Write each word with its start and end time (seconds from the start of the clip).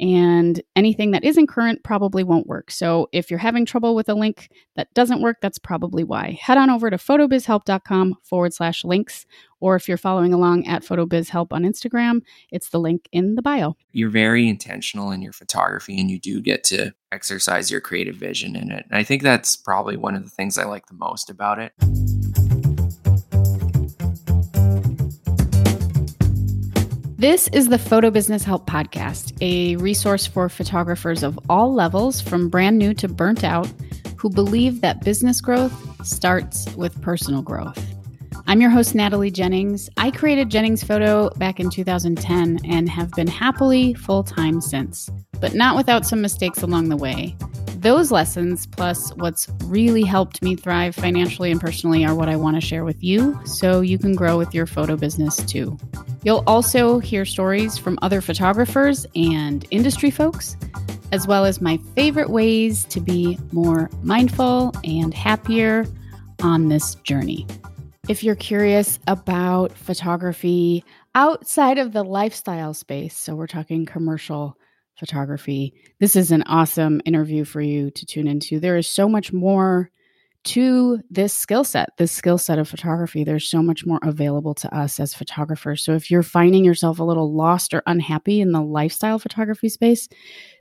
and 0.00 0.60
anything 0.74 1.12
that 1.12 1.24
isn't 1.24 1.46
current 1.46 1.84
probably 1.84 2.24
won't 2.24 2.46
work. 2.46 2.70
So 2.70 3.08
if 3.12 3.30
you're 3.30 3.38
having 3.38 3.64
trouble 3.64 3.94
with 3.94 4.08
a 4.08 4.14
link 4.14 4.50
that 4.76 4.92
doesn't 4.94 5.22
work, 5.22 5.38
that's 5.40 5.58
probably 5.58 6.02
why. 6.02 6.38
Head 6.40 6.58
on 6.58 6.70
over 6.70 6.90
to 6.90 6.96
photobizhelp.com 6.96 8.16
forward 8.22 8.52
slash 8.52 8.84
links, 8.84 9.26
or 9.60 9.76
if 9.76 9.88
you're 9.88 9.96
following 9.96 10.34
along 10.34 10.66
at 10.66 10.82
photobizhelp 10.82 11.52
on 11.52 11.62
Instagram, 11.62 12.22
it's 12.50 12.70
the 12.70 12.80
link 12.80 13.08
in 13.12 13.36
the 13.36 13.42
bio. 13.42 13.76
You're 13.92 14.10
very 14.10 14.48
intentional 14.48 15.10
in 15.10 15.22
your 15.22 15.32
photography 15.32 15.98
and 16.00 16.10
you 16.10 16.18
do 16.18 16.40
get 16.40 16.64
to 16.64 16.92
exercise 17.12 17.70
your 17.70 17.80
creative 17.80 18.16
vision 18.16 18.56
in 18.56 18.72
it. 18.72 18.86
And 18.90 18.98
I 18.98 19.04
think 19.04 19.22
that's 19.22 19.56
probably 19.56 19.96
one 19.96 20.16
of 20.16 20.24
the 20.24 20.30
things 20.30 20.58
I 20.58 20.64
like 20.64 20.86
the 20.86 20.94
most 20.94 21.30
about 21.30 21.60
it. 21.60 21.72
This 27.24 27.48
is 27.54 27.68
the 27.68 27.78
Photo 27.78 28.10
Business 28.10 28.44
Help 28.44 28.66
Podcast, 28.66 29.32
a 29.40 29.76
resource 29.76 30.26
for 30.26 30.50
photographers 30.50 31.22
of 31.22 31.40
all 31.48 31.72
levels, 31.72 32.20
from 32.20 32.50
brand 32.50 32.76
new 32.76 32.92
to 32.92 33.08
burnt 33.08 33.42
out, 33.42 33.66
who 34.18 34.28
believe 34.28 34.82
that 34.82 35.02
business 35.02 35.40
growth 35.40 35.72
starts 36.06 36.68
with 36.76 37.00
personal 37.00 37.40
growth. 37.40 37.82
I'm 38.46 38.60
your 38.60 38.68
host, 38.68 38.94
Natalie 38.94 39.30
Jennings. 39.30 39.88
I 39.96 40.10
created 40.10 40.50
Jennings 40.50 40.84
Photo 40.84 41.30
back 41.38 41.58
in 41.58 41.70
2010 41.70 42.58
and 42.62 42.90
have 42.90 43.10
been 43.12 43.26
happily 43.26 43.94
full 43.94 44.22
time 44.22 44.60
since, 44.60 45.08
but 45.40 45.54
not 45.54 45.76
without 45.76 46.04
some 46.04 46.20
mistakes 46.20 46.60
along 46.60 46.90
the 46.90 46.96
way. 46.98 47.34
Those 47.84 48.10
lessons, 48.10 48.64
plus 48.64 49.10
what's 49.16 49.46
really 49.64 50.04
helped 50.04 50.40
me 50.40 50.56
thrive 50.56 50.94
financially 50.94 51.50
and 51.50 51.60
personally, 51.60 52.02
are 52.02 52.14
what 52.14 52.30
I 52.30 52.36
want 52.36 52.56
to 52.56 52.66
share 52.66 52.82
with 52.82 53.04
you 53.04 53.38
so 53.44 53.82
you 53.82 53.98
can 53.98 54.14
grow 54.14 54.38
with 54.38 54.54
your 54.54 54.64
photo 54.64 54.96
business 54.96 55.36
too. 55.36 55.76
You'll 56.22 56.44
also 56.46 56.98
hear 56.98 57.26
stories 57.26 57.76
from 57.76 57.98
other 58.00 58.22
photographers 58.22 59.06
and 59.14 59.66
industry 59.70 60.10
folks, 60.10 60.56
as 61.12 61.26
well 61.26 61.44
as 61.44 61.60
my 61.60 61.76
favorite 61.94 62.30
ways 62.30 62.84
to 62.84 63.00
be 63.00 63.38
more 63.52 63.90
mindful 64.02 64.72
and 64.82 65.12
happier 65.12 65.84
on 66.40 66.70
this 66.70 66.94
journey. 66.94 67.46
If 68.08 68.24
you're 68.24 68.34
curious 68.34 68.98
about 69.08 69.72
photography 69.72 70.86
outside 71.14 71.76
of 71.76 71.92
the 71.92 72.02
lifestyle 72.02 72.72
space, 72.72 73.14
so 73.14 73.34
we're 73.34 73.46
talking 73.46 73.84
commercial 73.84 74.56
photography. 74.96 75.74
This 76.00 76.16
is 76.16 76.30
an 76.30 76.42
awesome 76.42 77.00
interview 77.04 77.44
for 77.44 77.60
you 77.60 77.90
to 77.90 78.06
tune 78.06 78.26
into. 78.26 78.60
There 78.60 78.76
is 78.76 78.86
so 78.86 79.08
much 79.08 79.32
more 79.32 79.90
to 80.44 81.00
this 81.10 81.32
skill 81.32 81.64
set, 81.64 81.88
this 81.96 82.12
skill 82.12 82.36
set 82.36 82.58
of 82.58 82.68
photography. 82.68 83.24
There's 83.24 83.48
so 83.48 83.62
much 83.62 83.86
more 83.86 83.98
available 84.02 84.54
to 84.56 84.76
us 84.76 85.00
as 85.00 85.14
photographers. 85.14 85.82
So 85.82 85.94
if 85.94 86.10
you're 86.10 86.22
finding 86.22 86.64
yourself 86.64 86.98
a 86.98 87.04
little 87.04 87.32
lost 87.32 87.72
or 87.72 87.82
unhappy 87.86 88.40
in 88.42 88.52
the 88.52 88.60
lifestyle 88.60 89.18
photography 89.18 89.70
space, 89.70 90.06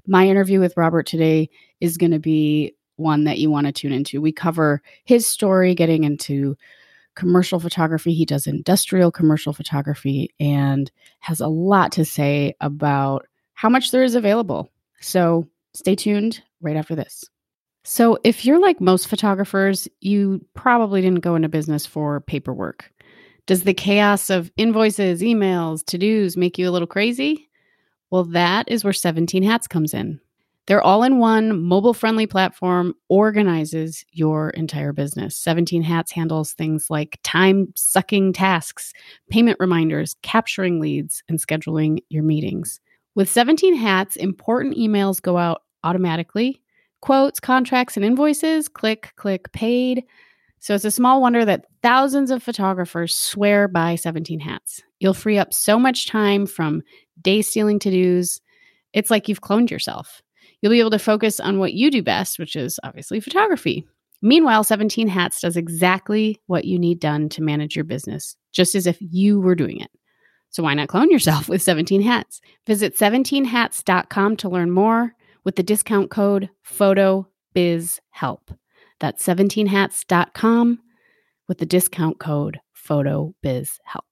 my 0.07 0.27
interview 0.27 0.61
with 0.61 0.77
Robert 0.77 1.05
today 1.05 1.49
is 1.81 1.97
going 1.97 2.11
to 2.11 2.19
be 2.19 2.75
one 2.95 3.25
that 3.25 3.39
you 3.39 3.49
want 3.49 3.67
to 3.67 3.73
tune 3.73 3.91
into. 3.91 4.21
We 4.21 4.31
cover 4.31 4.81
his 5.03 5.27
story 5.27 5.75
getting 5.75 6.05
into 6.05 6.55
commercial 7.15 7.59
photography. 7.59 8.13
He 8.13 8.25
does 8.25 8.47
industrial 8.47 9.11
commercial 9.11 9.51
photography 9.51 10.33
and 10.39 10.89
has 11.19 11.41
a 11.41 11.47
lot 11.47 11.91
to 11.93 12.05
say 12.05 12.55
about 12.61 13.27
how 13.63 13.69
much 13.69 13.91
there 13.91 14.03
is 14.03 14.13
available. 14.13 14.69
So 14.99 15.47
stay 15.73 15.95
tuned 15.95 16.43
right 16.59 16.75
after 16.75 16.95
this. 16.95 17.23
So, 17.85 18.17
if 18.25 18.45
you're 18.45 18.59
like 18.59 18.81
most 18.81 19.07
photographers, 19.07 19.87
you 20.01 20.45
probably 20.53 21.01
didn't 21.01 21.21
go 21.21 21.35
into 21.35 21.47
business 21.47 21.85
for 21.85 22.19
paperwork. 22.21 22.91
Does 23.45 23.63
the 23.63 23.73
chaos 23.73 24.29
of 24.29 24.51
invoices, 24.57 25.21
emails, 25.21 25.85
to 25.85 25.97
dos 25.97 26.35
make 26.35 26.57
you 26.57 26.69
a 26.69 26.71
little 26.71 26.87
crazy? 26.87 27.49
Well, 28.09 28.25
that 28.25 28.69
is 28.69 28.83
where 28.83 28.93
17 28.93 29.43
Hats 29.43 29.67
comes 29.67 29.93
in. 29.93 30.19
Their 30.67 30.81
all 30.81 31.03
in 31.03 31.19
one 31.19 31.61
mobile 31.61 31.93
friendly 31.93 32.27
platform 32.27 32.93
organizes 33.07 34.05
your 34.11 34.49
entire 34.51 34.91
business. 34.91 35.37
17 35.37 35.83
Hats 35.83 36.11
handles 36.11 36.51
things 36.51 36.89
like 36.89 37.17
time 37.23 37.71
sucking 37.75 38.33
tasks, 38.33 38.91
payment 39.29 39.57
reminders, 39.61 40.15
capturing 40.21 40.81
leads, 40.81 41.23
and 41.29 41.39
scheduling 41.39 41.99
your 42.09 42.23
meetings. 42.23 42.81
With 43.15 43.29
17 43.29 43.75
hats, 43.75 44.15
important 44.15 44.75
emails 44.75 45.21
go 45.21 45.37
out 45.37 45.61
automatically. 45.83 46.61
Quotes, 47.01 47.39
contracts, 47.39 47.97
and 47.97 48.05
invoices 48.05 48.67
click, 48.67 49.11
click, 49.17 49.51
paid. 49.51 50.03
So 50.59 50.73
it's 50.73 50.85
a 50.85 50.91
small 50.91 51.21
wonder 51.21 51.43
that 51.43 51.65
thousands 51.81 52.31
of 52.31 52.41
photographers 52.41 53.15
swear 53.15 53.67
by 53.67 53.95
17 53.95 54.39
hats. 54.39 54.81
You'll 54.99 55.13
free 55.13 55.37
up 55.37 55.53
so 55.53 55.77
much 55.77 56.07
time 56.07 56.45
from 56.47 56.81
day 57.21 57.41
stealing 57.41 57.79
to 57.79 57.91
dos. 57.91 58.39
It's 58.93 59.11
like 59.11 59.27
you've 59.27 59.41
cloned 59.41 59.69
yourself. 59.69 60.21
You'll 60.61 60.71
be 60.71 60.79
able 60.79 60.91
to 60.91 60.99
focus 60.99 61.41
on 61.41 61.59
what 61.59 61.73
you 61.73 61.91
do 61.91 62.01
best, 62.01 62.39
which 62.39 62.55
is 62.55 62.79
obviously 62.83 63.19
photography. 63.19 63.85
Meanwhile, 64.21 64.63
17 64.63 65.09
Hats 65.09 65.41
does 65.41 65.57
exactly 65.57 66.39
what 66.47 66.63
you 66.63 66.79
need 66.79 67.01
done 67.01 67.27
to 67.29 67.43
manage 67.43 67.75
your 67.75 67.83
business, 67.83 68.37
just 68.53 68.73
as 68.73 68.87
if 68.87 68.97
you 69.01 69.41
were 69.41 69.55
doing 69.55 69.81
it. 69.81 69.91
So 70.53 70.61
why 70.61 70.75
not 70.75 70.87
clone 70.87 71.09
yourself 71.09 71.49
with 71.49 71.61
17 71.61 72.03
hats? 72.03 72.39
Visit 72.65 72.95
17hats.com 72.95 74.37
to 74.37 74.49
learn 74.49 74.71
more 74.71 75.15
with 75.43 75.57
the 75.57 75.63
discount 75.63 76.09
code 76.09 76.49
PHOTOBIZHELP. 76.65 78.57
That's 78.99 79.25
17hats.com 79.25 80.79
with 81.49 81.57
the 81.57 81.65
discount 81.65 82.19
code 82.19 82.59
PHOTOBIZHELP. 82.87 84.03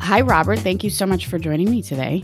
Hi, 0.00 0.20
Robert. 0.20 0.60
Thank 0.60 0.84
you 0.84 0.90
so 0.90 1.04
much 1.04 1.26
for 1.26 1.36
joining 1.36 1.68
me 1.68 1.82
today. 1.82 2.22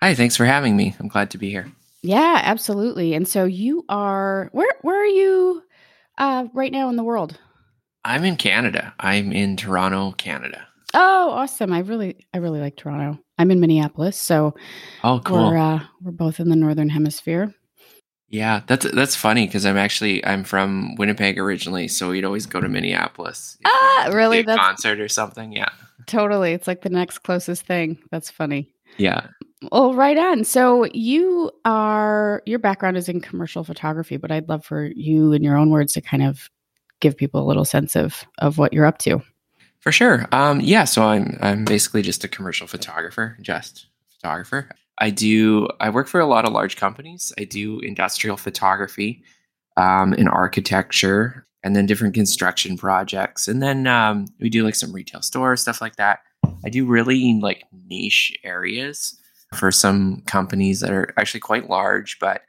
Hi, 0.00 0.14
thanks 0.14 0.38
for 0.38 0.46
having 0.46 0.74
me. 0.74 0.96
I'm 0.98 1.06
glad 1.06 1.30
to 1.32 1.38
be 1.38 1.50
here. 1.50 1.70
Yeah, 2.00 2.40
absolutely. 2.42 3.12
And 3.12 3.28
so 3.28 3.44
you 3.44 3.84
are 3.90 4.48
where 4.52 4.74
where 4.80 5.00
are 5.00 5.06
you 5.06 5.62
uh, 6.18 6.46
right 6.54 6.72
now 6.72 6.88
in 6.88 6.96
the 6.96 7.04
world? 7.04 7.38
I'm 8.04 8.24
in 8.24 8.36
Canada. 8.36 8.94
I'm 8.98 9.32
in 9.32 9.56
Toronto, 9.56 10.12
Canada. 10.12 10.66
Oh, 10.94 11.30
awesome! 11.30 11.72
I 11.72 11.78
really, 11.80 12.26
I 12.34 12.38
really 12.38 12.60
like 12.60 12.76
Toronto. 12.76 13.18
I'm 13.38 13.50
in 13.50 13.60
Minneapolis, 13.60 14.16
so 14.16 14.54
oh, 15.04 15.20
cool. 15.24 15.50
We're 15.50 15.56
uh, 15.56 15.80
we're 16.02 16.12
both 16.12 16.38
in 16.38 16.48
the 16.48 16.56
northern 16.56 16.90
hemisphere. 16.90 17.54
Yeah, 18.28 18.62
that's 18.66 18.90
that's 18.92 19.14
funny 19.14 19.46
because 19.46 19.66
I'm 19.66 19.76
actually 19.76 20.24
I'm 20.24 20.44
from 20.44 20.94
Winnipeg 20.96 21.38
originally, 21.38 21.88
so 21.88 22.10
we'd 22.10 22.24
always 22.24 22.46
go 22.46 22.60
to 22.60 22.68
Minneapolis. 22.68 23.58
Ah, 23.64 24.10
really? 24.12 24.42
That's 24.42 24.58
concert 24.58 25.00
or 25.00 25.08
something. 25.08 25.52
Yeah, 25.52 25.68
totally. 26.06 26.52
It's 26.52 26.66
like 26.66 26.82
the 26.82 26.88
next 26.90 27.18
closest 27.18 27.66
thing. 27.66 27.98
That's 28.10 28.30
funny. 28.30 28.72
Yeah. 28.96 29.28
Well, 29.70 29.94
right 29.94 30.18
on. 30.18 30.44
So 30.44 30.86
you 30.92 31.50
are 31.64 32.42
your 32.46 32.58
background 32.58 32.96
is 32.96 33.08
in 33.08 33.20
commercial 33.20 33.64
photography, 33.64 34.16
but 34.16 34.30
I'd 34.32 34.48
love 34.48 34.64
for 34.64 34.86
you, 34.86 35.32
in 35.32 35.42
your 35.42 35.56
own 35.56 35.70
words, 35.70 35.92
to 35.94 36.00
kind 36.00 36.22
of 36.22 36.50
give 37.00 37.16
people 37.16 37.42
a 37.42 37.46
little 37.46 37.64
sense 37.64 37.94
of 37.94 38.24
of 38.38 38.58
what 38.58 38.72
you're 38.72 38.86
up 38.86 38.98
to. 38.98 39.22
For 39.80 39.92
sure. 39.92 40.26
Um, 40.32 40.60
yeah. 40.60 40.84
So 40.84 41.04
I'm 41.04 41.38
I'm 41.40 41.64
basically 41.64 42.02
just 42.02 42.24
a 42.24 42.28
commercial 42.28 42.66
photographer, 42.66 43.36
just 43.40 43.86
photographer. 44.08 44.68
I 44.98 45.10
do. 45.10 45.68
I 45.80 45.90
work 45.90 46.08
for 46.08 46.20
a 46.20 46.26
lot 46.26 46.44
of 46.44 46.52
large 46.52 46.76
companies. 46.76 47.32
I 47.38 47.44
do 47.44 47.80
industrial 47.80 48.36
photography, 48.36 49.22
um, 49.76 50.14
in 50.14 50.28
architecture, 50.28 51.46
and 51.62 51.74
then 51.76 51.86
different 51.86 52.14
construction 52.14 52.76
projects, 52.76 53.48
and 53.48 53.62
then 53.62 53.86
um, 53.86 54.26
we 54.40 54.50
do 54.50 54.64
like 54.64 54.74
some 54.74 54.92
retail 54.92 55.22
stores, 55.22 55.62
stuff 55.62 55.80
like 55.80 55.96
that. 55.96 56.20
I 56.64 56.68
do 56.68 56.86
really 56.86 57.38
like 57.40 57.64
niche 57.88 58.36
areas 58.44 59.18
for 59.54 59.70
some 59.70 60.22
companies 60.26 60.80
that 60.80 60.90
are 60.90 61.12
actually 61.16 61.40
quite 61.40 61.68
large, 61.68 62.18
but 62.18 62.42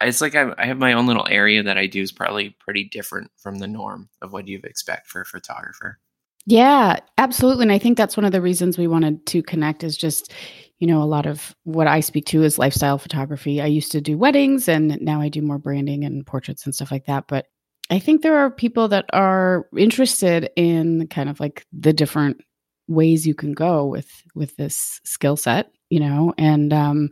it's 0.00 0.20
like 0.20 0.34
I, 0.34 0.52
I 0.58 0.66
have 0.66 0.78
my 0.78 0.92
own 0.92 1.06
little 1.06 1.26
area 1.28 1.62
that 1.62 1.78
I 1.78 1.86
do 1.86 2.02
is 2.02 2.12
probably 2.12 2.56
pretty 2.60 2.84
different 2.84 3.30
from 3.36 3.58
the 3.58 3.66
norm 3.66 4.08
of 4.22 4.32
what 4.32 4.46
you'd 4.48 4.64
expect 4.64 5.08
for 5.08 5.20
a 5.22 5.26
photographer. 5.26 5.98
Yeah, 6.46 7.00
absolutely. 7.18 7.64
And 7.64 7.72
I 7.72 7.78
think 7.78 7.96
that's 7.96 8.16
one 8.16 8.24
of 8.24 8.32
the 8.32 8.42
reasons 8.42 8.78
we 8.78 8.86
wanted 8.86 9.26
to 9.26 9.42
connect 9.42 9.82
is 9.82 9.96
just, 9.96 10.32
you 10.78 10.86
know, 10.86 11.02
a 11.02 11.04
lot 11.04 11.26
of 11.26 11.54
what 11.64 11.88
I 11.88 12.00
speak 12.00 12.26
to 12.26 12.44
is 12.44 12.58
lifestyle 12.58 12.98
photography. 12.98 13.60
I 13.60 13.66
used 13.66 13.90
to 13.92 14.00
do 14.00 14.16
weddings 14.16 14.68
and 14.68 15.00
now 15.00 15.20
I 15.20 15.28
do 15.28 15.42
more 15.42 15.58
branding 15.58 16.04
and 16.04 16.24
portraits 16.24 16.64
and 16.64 16.74
stuff 16.74 16.92
like 16.92 17.06
that. 17.06 17.24
But 17.26 17.46
I 17.90 17.98
think 17.98 18.22
there 18.22 18.38
are 18.38 18.50
people 18.50 18.86
that 18.88 19.06
are 19.12 19.66
interested 19.76 20.50
in 20.56 21.08
kind 21.08 21.28
of 21.28 21.40
like 21.40 21.66
the 21.72 21.92
different 21.92 22.40
ways 22.88 23.26
you 23.26 23.34
can 23.34 23.52
go 23.52 23.84
with 23.84 24.08
with 24.36 24.56
this 24.56 25.00
skill 25.04 25.36
set 25.36 25.72
you 25.90 26.00
know 26.00 26.32
and 26.38 26.72
um, 26.72 27.10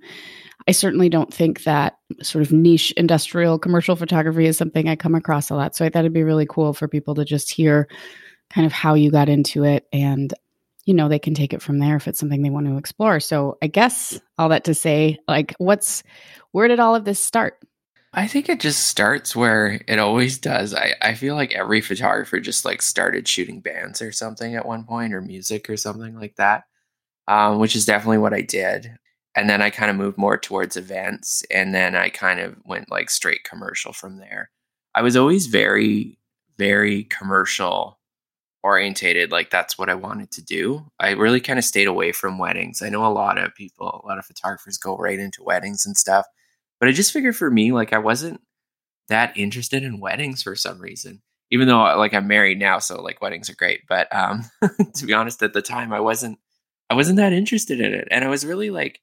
i 0.69 0.73
certainly 0.73 1.09
don't 1.09 1.33
think 1.33 1.65
that 1.65 1.99
sort 2.23 2.43
of 2.43 2.53
niche 2.53 2.93
industrial 2.97 3.59
commercial 3.59 3.97
photography 3.97 4.47
is 4.47 4.57
something 4.57 4.89
i 4.89 4.97
come 4.97 5.15
across 5.15 5.51
a 5.51 5.55
lot 5.55 5.75
so 5.75 5.85
i 5.85 5.89
thought 5.89 6.01
it'd 6.01 6.13
be 6.13 6.23
really 6.23 6.47
cool 6.49 6.73
for 6.73 6.89
people 6.89 7.15
to 7.15 7.25
just 7.25 7.53
hear 7.53 7.89
kind 8.51 8.67
of 8.67 8.73
how 8.73 8.95
you 8.95 9.11
got 9.11 9.29
into 9.29 9.65
it 9.65 9.87
and 9.93 10.35
you 10.85 10.95
know 10.95 11.09
they 11.09 11.19
can 11.19 11.35
take 11.35 11.53
it 11.53 11.63
from 11.63 11.79
there 11.79 11.97
if 11.97 12.07
it's 12.07 12.19
something 12.19 12.43
they 12.43 12.51
want 12.51 12.67
to 12.67 12.77
explore. 12.77 13.21
So 13.21 13.59
i 13.63 13.67
guess 13.67 14.21
all 14.39 14.51
that 14.51 14.65
to 14.65 14.75
say 14.75 15.19
like 15.27 15.55
what's 15.59 16.03
where 16.53 16.69
did 16.69 16.79
all 16.79 16.95
of 16.95 17.05
this 17.05 17.21
start? 17.21 17.59
I 18.13 18.29
think 18.29 18.49
it 18.49 18.61
just 18.61 18.87
starts 18.87 19.35
where 19.35 19.81
it 19.89 19.99
always 19.99 20.39
does. 20.39 20.73
I, 20.73 20.95
I 21.03 21.15
feel 21.15 21.35
like 21.35 21.53
every 21.53 21.81
photographer 21.81 22.39
just 22.39 22.65
like 22.65 22.81
started 22.81 23.27
shooting 23.27 23.61
bands 23.61 24.01
or 24.01 24.13
something 24.13 24.55
at 24.55 24.67
one 24.67 24.85
point 24.85 25.13
or 25.15 25.21
music 25.21 25.69
or 25.69 25.77
something 25.77 26.15
like 26.15 26.37
that, 26.37 26.63
um, 27.29 27.59
which 27.59 27.77
is 27.77 27.85
definitely 27.87 28.19
what 28.19 28.35
I 28.35 28.43
did. 28.43 28.97
And 29.37 29.51
then 29.51 29.61
I 29.63 29.71
kind 29.71 29.91
of 29.91 29.97
moved 29.97 30.17
more 30.17 30.39
towards 30.39 30.77
events 30.77 31.43
and 31.51 31.75
then 31.75 31.97
I 31.97 32.09
kind 32.09 32.39
of 32.39 32.57
went 32.65 32.91
like 32.91 33.11
straight 33.11 33.43
commercial 33.45 33.93
from 33.93 34.19
there. 34.19 34.51
I 34.95 35.03
was 35.03 35.17
always 35.17 35.47
very, 35.47 36.19
very 36.57 37.05
commercial 37.05 37.99
orientated. 38.63 39.33
Like 39.33 39.51
that's 39.51 39.77
what 39.77 39.91
I 39.91 39.95
wanted 39.95 40.31
to 40.33 40.43
do. 40.43 40.87
I 41.01 41.11
really 41.11 41.41
kind 41.41 41.59
of 41.59 41.65
stayed 41.65 41.89
away 41.89 42.13
from 42.13 42.39
weddings. 42.39 42.81
I 42.81 42.91
know 42.91 43.05
a 43.05 43.09
lot 43.13 43.39
of 43.39 43.55
people, 43.57 44.03
a 44.05 44.07
lot 44.07 44.19
of 44.19 44.25
photographers 44.25 44.79
go 44.79 44.97
right 44.97 45.19
into 45.19 45.43
weddings 45.43 45.85
and 45.85 45.97
stuff 45.97 46.27
but 46.81 46.89
I 46.89 46.93
just 46.93 47.13
figured 47.13 47.35
for 47.35 47.51
me, 47.51 47.73
like 47.73 47.95
I 47.95 47.99
wasn't 47.99 48.43
that 49.09 49.37
interested 49.37 49.83
in 49.83 50.01
weddings 50.01 50.43
for 50.43 50.55
some 50.55 50.79
reason. 50.79 51.23
Even 51.51 51.69
though 51.69 51.83
like 51.97 52.15
I'm 52.15 52.27
married 52.27 52.59
now, 52.59 52.79
so 52.79 53.01
like 53.01 53.23
weddings 53.23 53.49
are 53.49 53.55
great. 53.55 53.81
But 53.89 54.15
um 54.15 54.45
to 54.97 55.07
be 55.07 55.15
honest, 55.15 55.43
at 55.43 55.53
the 55.53 55.63
time 55.63 55.93
I 55.93 56.01
wasn't 56.01 56.39
I 56.91 56.95
wasn't 56.95 57.17
that 57.17 57.33
interested 57.33 57.81
in 57.81 57.95
it. 57.95 58.09
And 58.11 58.25
I 58.25 58.29
was 58.29 58.45
really 58.45 58.71
like, 58.71 59.01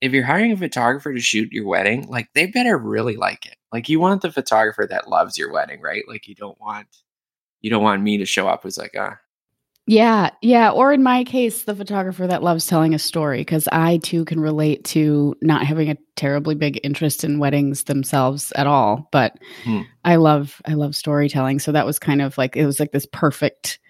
if 0.00 0.12
you're 0.12 0.24
hiring 0.24 0.52
a 0.52 0.56
photographer 0.56 1.12
to 1.12 1.20
shoot 1.20 1.52
your 1.52 1.66
wedding, 1.66 2.08
like 2.08 2.28
they 2.34 2.46
better 2.46 2.76
really 2.76 3.16
like 3.16 3.46
it. 3.46 3.56
Like 3.72 3.88
you 3.88 4.00
want 4.00 4.22
the 4.22 4.32
photographer 4.32 4.86
that 4.88 5.08
loves 5.08 5.38
your 5.38 5.52
wedding, 5.52 5.80
right? 5.80 6.02
Like 6.08 6.26
you 6.26 6.34
don't 6.34 6.60
want 6.60 6.88
you 7.60 7.70
don't 7.70 7.82
want 7.82 8.02
me 8.02 8.18
to 8.18 8.26
show 8.26 8.48
up 8.48 8.64
who's 8.64 8.76
like, 8.76 8.92
ah, 8.98 9.18
yeah, 9.86 10.30
yeah. 10.42 10.70
Or 10.70 10.92
in 10.92 11.02
my 11.02 11.24
case, 11.24 11.62
the 11.62 11.74
photographer 11.74 12.26
that 12.26 12.42
loves 12.42 12.66
telling 12.66 12.94
a 12.94 12.98
story, 13.00 13.38
because 13.38 13.68
I 13.72 13.98
too 13.98 14.24
can 14.24 14.38
relate 14.38 14.84
to 14.86 15.34
not 15.42 15.66
having 15.66 15.90
a 15.90 15.96
terribly 16.14 16.54
big 16.54 16.78
interest 16.84 17.24
in 17.24 17.40
weddings 17.40 17.84
themselves 17.84 18.52
at 18.54 18.68
all. 18.68 19.08
But 19.10 19.38
hmm. 19.64 19.80
I 20.04 20.16
love, 20.16 20.62
I 20.66 20.74
love 20.74 20.94
storytelling. 20.94 21.58
So 21.58 21.72
that 21.72 21.86
was 21.86 21.98
kind 21.98 22.22
of 22.22 22.38
like 22.38 22.56
it 22.56 22.64
was 22.64 22.78
like 22.78 22.92
this 22.92 23.06
perfect 23.06 23.80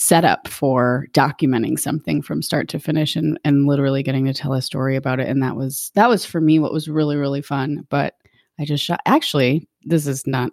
setup 0.00 0.48
for 0.48 1.06
documenting 1.12 1.78
something 1.78 2.22
from 2.22 2.40
start 2.40 2.70
to 2.70 2.80
finish 2.80 3.16
and 3.16 3.38
and 3.44 3.66
literally 3.66 4.02
getting 4.02 4.24
to 4.24 4.32
tell 4.32 4.54
a 4.54 4.62
story 4.62 4.96
about 4.96 5.20
it. 5.20 5.28
And 5.28 5.42
that 5.42 5.56
was 5.56 5.92
that 5.94 6.08
was 6.08 6.24
for 6.24 6.40
me 6.40 6.58
what 6.58 6.72
was 6.72 6.88
really 6.88 7.16
really 7.16 7.42
fun. 7.42 7.86
But 7.90 8.14
I 8.58 8.64
just 8.64 8.82
shot. 8.82 9.00
Actually, 9.04 9.68
this 9.84 10.06
is 10.06 10.26
not 10.26 10.52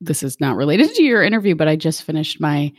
this 0.00 0.22
is 0.22 0.40
not 0.40 0.56
related 0.56 0.94
to 0.94 1.02
your 1.02 1.22
interview, 1.22 1.54
but 1.54 1.68
I 1.68 1.76
just 1.76 2.04
finished 2.04 2.40
my 2.40 2.72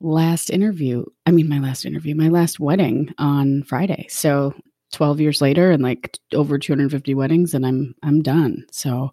last 0.00 0.48
interview. 0.48 1.04
I 1.26 1.30
mean, 1.30 1.48
my 1.48 1.58
last 1.58 1.84
interview, 1.84 2.14
my 2.14 2.28
last 2.28 2.58
wedding 2.58 3.12
on 3.18 3.64
Friday. 3.64 4.06
So 4.08 4.54
12 4.92 5.20
years 5.20 5.42
later 5.42 5.70
and 5.72 5.82
like 5.82 6.18
over 6.32 6.58
250 6.58 7.14
weddings 7.14 7.52
and 7.52 7.66
I'm 7.66 7.94
I'm 8.02 8.22
done. 8.22 8.64
So 8.70 9.12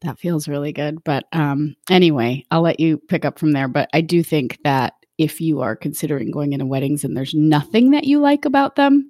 that 0.00 0.18
feels 0.18 0.48
really 0.48 0.72
good. 0.72 1.04
But 1.04 1.26
um 1.34 1.76
anyway, 1.90 2.46
I'll 2.50 2.62
let 2.62 2.80
you 2.80 2.96
pick 2.96 3.26
up 3.26 3.38
from 3.38 3.52
there, 3.52 3.68
but 3.68 3.90
I 3.92 4.00
do 4.00 4.22
think 4.22 4.58
that 4.64 4.94
if 5.20 5.38
you 5.38 5.60
are 5.60 5.76
considering 5.76 6.30
going 6.30 6.54
into 6.54 6.64
weddings 6.64 7.04
and 7.04 7.14
there's 7.14 7.34
nothing 7.34 7.90
that 7.90 8.04
you 8.04 8.18
like 8.18 8.46
about 8.46 8.76
them, 8.76 9.06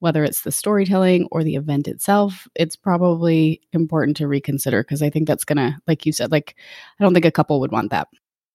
whether 0.00 0.22
it's 0.22 0.42
the 0.42 0.52
storytelling 0.52 1.26
or 1.32 1.42
the 1.42 1.56
event 1.56 1.88
itself, 1.88 2.46
it's 2.54 2.76
probably 2.76 3.62
important 3.72 4.14
to 4.18 4.28
reconsider 4.28 4.82
because 4.82 5.00
I 5.02 5.08
think 5.08 5.26
that's 5.26 5.46
going 5.46 5.56
to 5.56 5.74
like 5.86 6.04
you 6.04 6.12
said 6.12 6.30
like 6.30 6.54
I 7.00 7.02
don't 7.02 7.14
think 7.14 7.24
a 7.24 7.30
couple 7.30 7.60
would 7.60 7.72
want 7.72 7.90
that. 7.92 8.08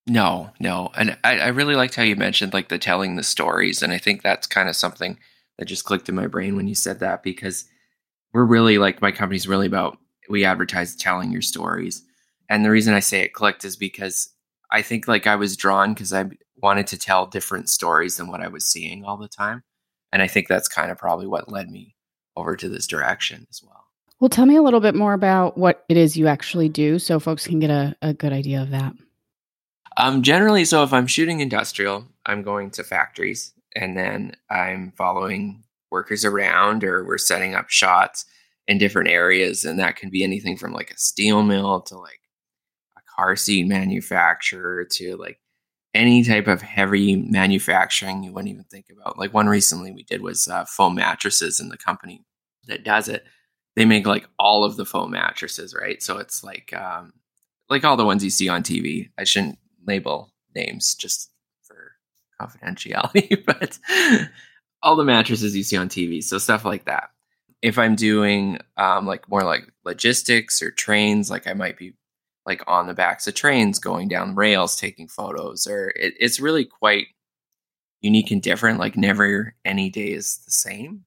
No, 0.05 0.51
no. 0.59 0.91
And 0.95 1.17
I, 1.23 1.39
I 1.39 1.47
really 1.47 1.73
liked 1.73 1.95
how 1.95 2.03
you 2.03 2.15
mentioned 2.15 2.53
like 2.53 2.69
the 2.69 2.77
telling 2.77 3.15
the 3.15 3.23
stories. 3.23 3.81
And 3.81 3.91
I 3.91 3.97
think 3.97 4.21
that's 4.21 4.45
kind 4.45 4.69
of 4.69 4.75
something 4.75 5.17
that 5.57 5.65
just 5.65 5.85
clicked 5.85 6.09
in 6.09 6.15
my 6.15 6.27
brain 6.27 6.55
when 6.55 6.67
you 6.67 6.75
said 6.75 6.99
that 6.99 7.23
because 7.23 7.65
we're 8.33 8.45
really 8.45 8.77
like 8.77 9.01
my 9.01 9.11
company's 9.11 9.47
really 9.47 9.65
about 9.65 9.97
we 10.29 10.45
advertise 10.45 10.95
telling 10.95 11.31
your 11.31 11.41
stories. 11.41 12.03
And 12.49 12.63
the 12.63 12.69
reason 12.69 12.93
I 12.93 12.99
say 12.99 13.21
it 13.21 13.33
clicked 13.33 13.65
is 13.65 13.75
because 13.75 14.31
I 14.71 14.83
think 14.83 15.07
like 15.07 15.25
I 15.25 15.37
was 15.37 15.57
drawn 15.57 15.95
because 15.95 16.13
I 16.13 16.25
wanted 16.61 16.87
to 16.87 16.97
tell 16.97 17.25
different 17.25 17.69
stories 17.69 18.17
than 18.17 18.27
what 18.27 18.41
I 18.41 18.47
was 18.47 18.65
seeing 18.65 19.05
all 19.05 19.17
the 19.17 19.27
time. 19.27 19.63
And 20.11 20.21
I 20.21 20.27
think 20.27 20.47
that's 20.47 20.67
kind 20.67 20.91
of 20.91 20.97
probably 20.97 21.27
what 21.27 21.51
led 21.51 21.69
me 21.69 21.95
over 22.35 22.55
to 22.55 22.69
this 22.69 22.87
direction 22.87 23.45
as 23.49 23.61
well. 23.63 23.85
Well, 24.19 24.29
tell 24.29 24.45
me 24.45 24.57
a 24.57 24.61
little 24.61 24.81
bit 24.81 24.95
more 24.95 25.13
about 25.13 25.57
what 25.57 25.85
it 25.87 25.95
is 25.95 26.17
you 26.17 26.27
actually 26.27 26.67
do 26.67 26.99
so 26.99 27.19
folks 27.19 27.47
can 27.47 27.59
get 27.59 27.69
a, 27.69 27.95
a 28.01 28.13
good 28.13 28.33
idea 28.33 28.61
of 28.61 28.71
that. 28.71 28.93
Um, 29.97 30.23
generally, 30.23 30.65
so 30.65 30.83
if 30.83 30.93
I'm 30.93 31.07
shooting 31.07 31.39
industrial, 31.39 32.05
I'm 32.25 32.41
going 32.41 32.71
to 32.71 32.83
factories 32.83 33.53
and 33.75 33.97
then 33.97 34.33
I'm 34.49 34.93
following 34.97 35.63
workers 35.91 36.25
around 36.25 36.83
or 36.83 37.05
we're 37.05 37.17
setting 37.17 37.55
up 37.55 37.69
shots 37.69 38.25
in 38.67 38.77
different 38.77 39.09
areas. 39.09 39.65
And 39.65 39.79
that 39.79 39.95
can 39.95 40.09
be 40.09 40.23
anything 40.23 40.57
from 40.57 40.73
like 40.73 40.91
a 40.91 40.97
steel 40.97 41.43
mill 41.43 41.81
to 41.81 41.97
like 41.97 42.21
a 42.97 43.01
car 43.15 43.35
seat 43.35 43.67
manufacturer 43.67 44.85
to 44.85 45.17
like 45.17 45.39
any 45.93 46.23
type 46.23 46.47
of 46.47 46.61
heavy 46.61 47.15
manufacturing 47.15 48.23
you 48.23 48.31
wouldn't 48.31 48.51
even 48.51 48.65
think 48.65 48.87
about. 48.91 49.17
Like 49.17 49.33
one 49.33 49.47
recently 49.47 49.91
we 49.91 50.03
did 50.03 50.21
was 50.21 50.47
uh, 50.47 50.65
foam 50.65 50.95
mattresses, 50.95 51.59
and 51.59 51.71
the 51.71 51.77
company 51.77 52.23
that 52.67 52.83
does 52.83 53.07
it, 53.07 53.23
they 53.75 53.85
make 53.85 54.05
like 54.05 54.27
all 54.37 54.63
of 54.63 54.75
the 54.75 54.85
foam 54.85 55.11
mattresses, 55.11 55.75
right? 55.79 56.01
So 56.01 56.17
it's 56.17 56.43
like 56.43 56.73
um, 56.73 57.13
like 57.69 57.83
all 57.83 57.97
the 57.97 58.05
ones 58.05 58.23
you 58.23 58.29
see 58.29 58.49
on 58.49 58.63
TV. 58.63 59.09
I 59.17 59.23
shouldn't 59.23 59.57
label 59.85 60.31
names 60.55 60.95
just 60.95 61.31
for 61.63 61.93
confidentiality, 62.39 63.43
but 63.45 63.79
all 64.83 64.95
the 64.95 65.03
mattresses 65.03 65.55
you 65.55 65.63
see 65.63 65.77
on 65.77 65.89
TV, 65.89 66.23
so 66.23 66.37
stuff 66.37 66.65
like 66.65 66.85
that. 66.85 67.09
If 67.61 67.77
I'm 67.77 67.95
doing 67.95 68.59
um, 68.77 69.05
like 69.05 69.27
more 69.29 69.43
like 69.43 69.69
logistics 69.83 70.61
or 70.61 70.71
trains, 70.71 71.29
like 71.29 71.47
I 71.47 71.53
might 71.53 71.77
be 71.77 71.93
like 72.45 72.63
on 72.67 72.87
the 72.87 72.93
backs 72.93 73.27
of 73.27 73.35
trains 73.35 73.79
going 73.79 74.07
down 74.07 74.35
rails 74.35 74.75
taking 74.75 75.07
photos, 75.07 75.67
or 75.67 75.89
it, 75.95 76.13
it's 76.19 76.39
really 76.39 76.65
quite 76.65 77.07
unique 78.01 78.31
and 78.31 78.41
different. 78.41 78.79
Like 78.79 78.97
never 78.97 79.55
any 79.65 79.89
day 79.89 80.11
is 80.11 80.37
the 80.45 80.51
same, 80.51 81.05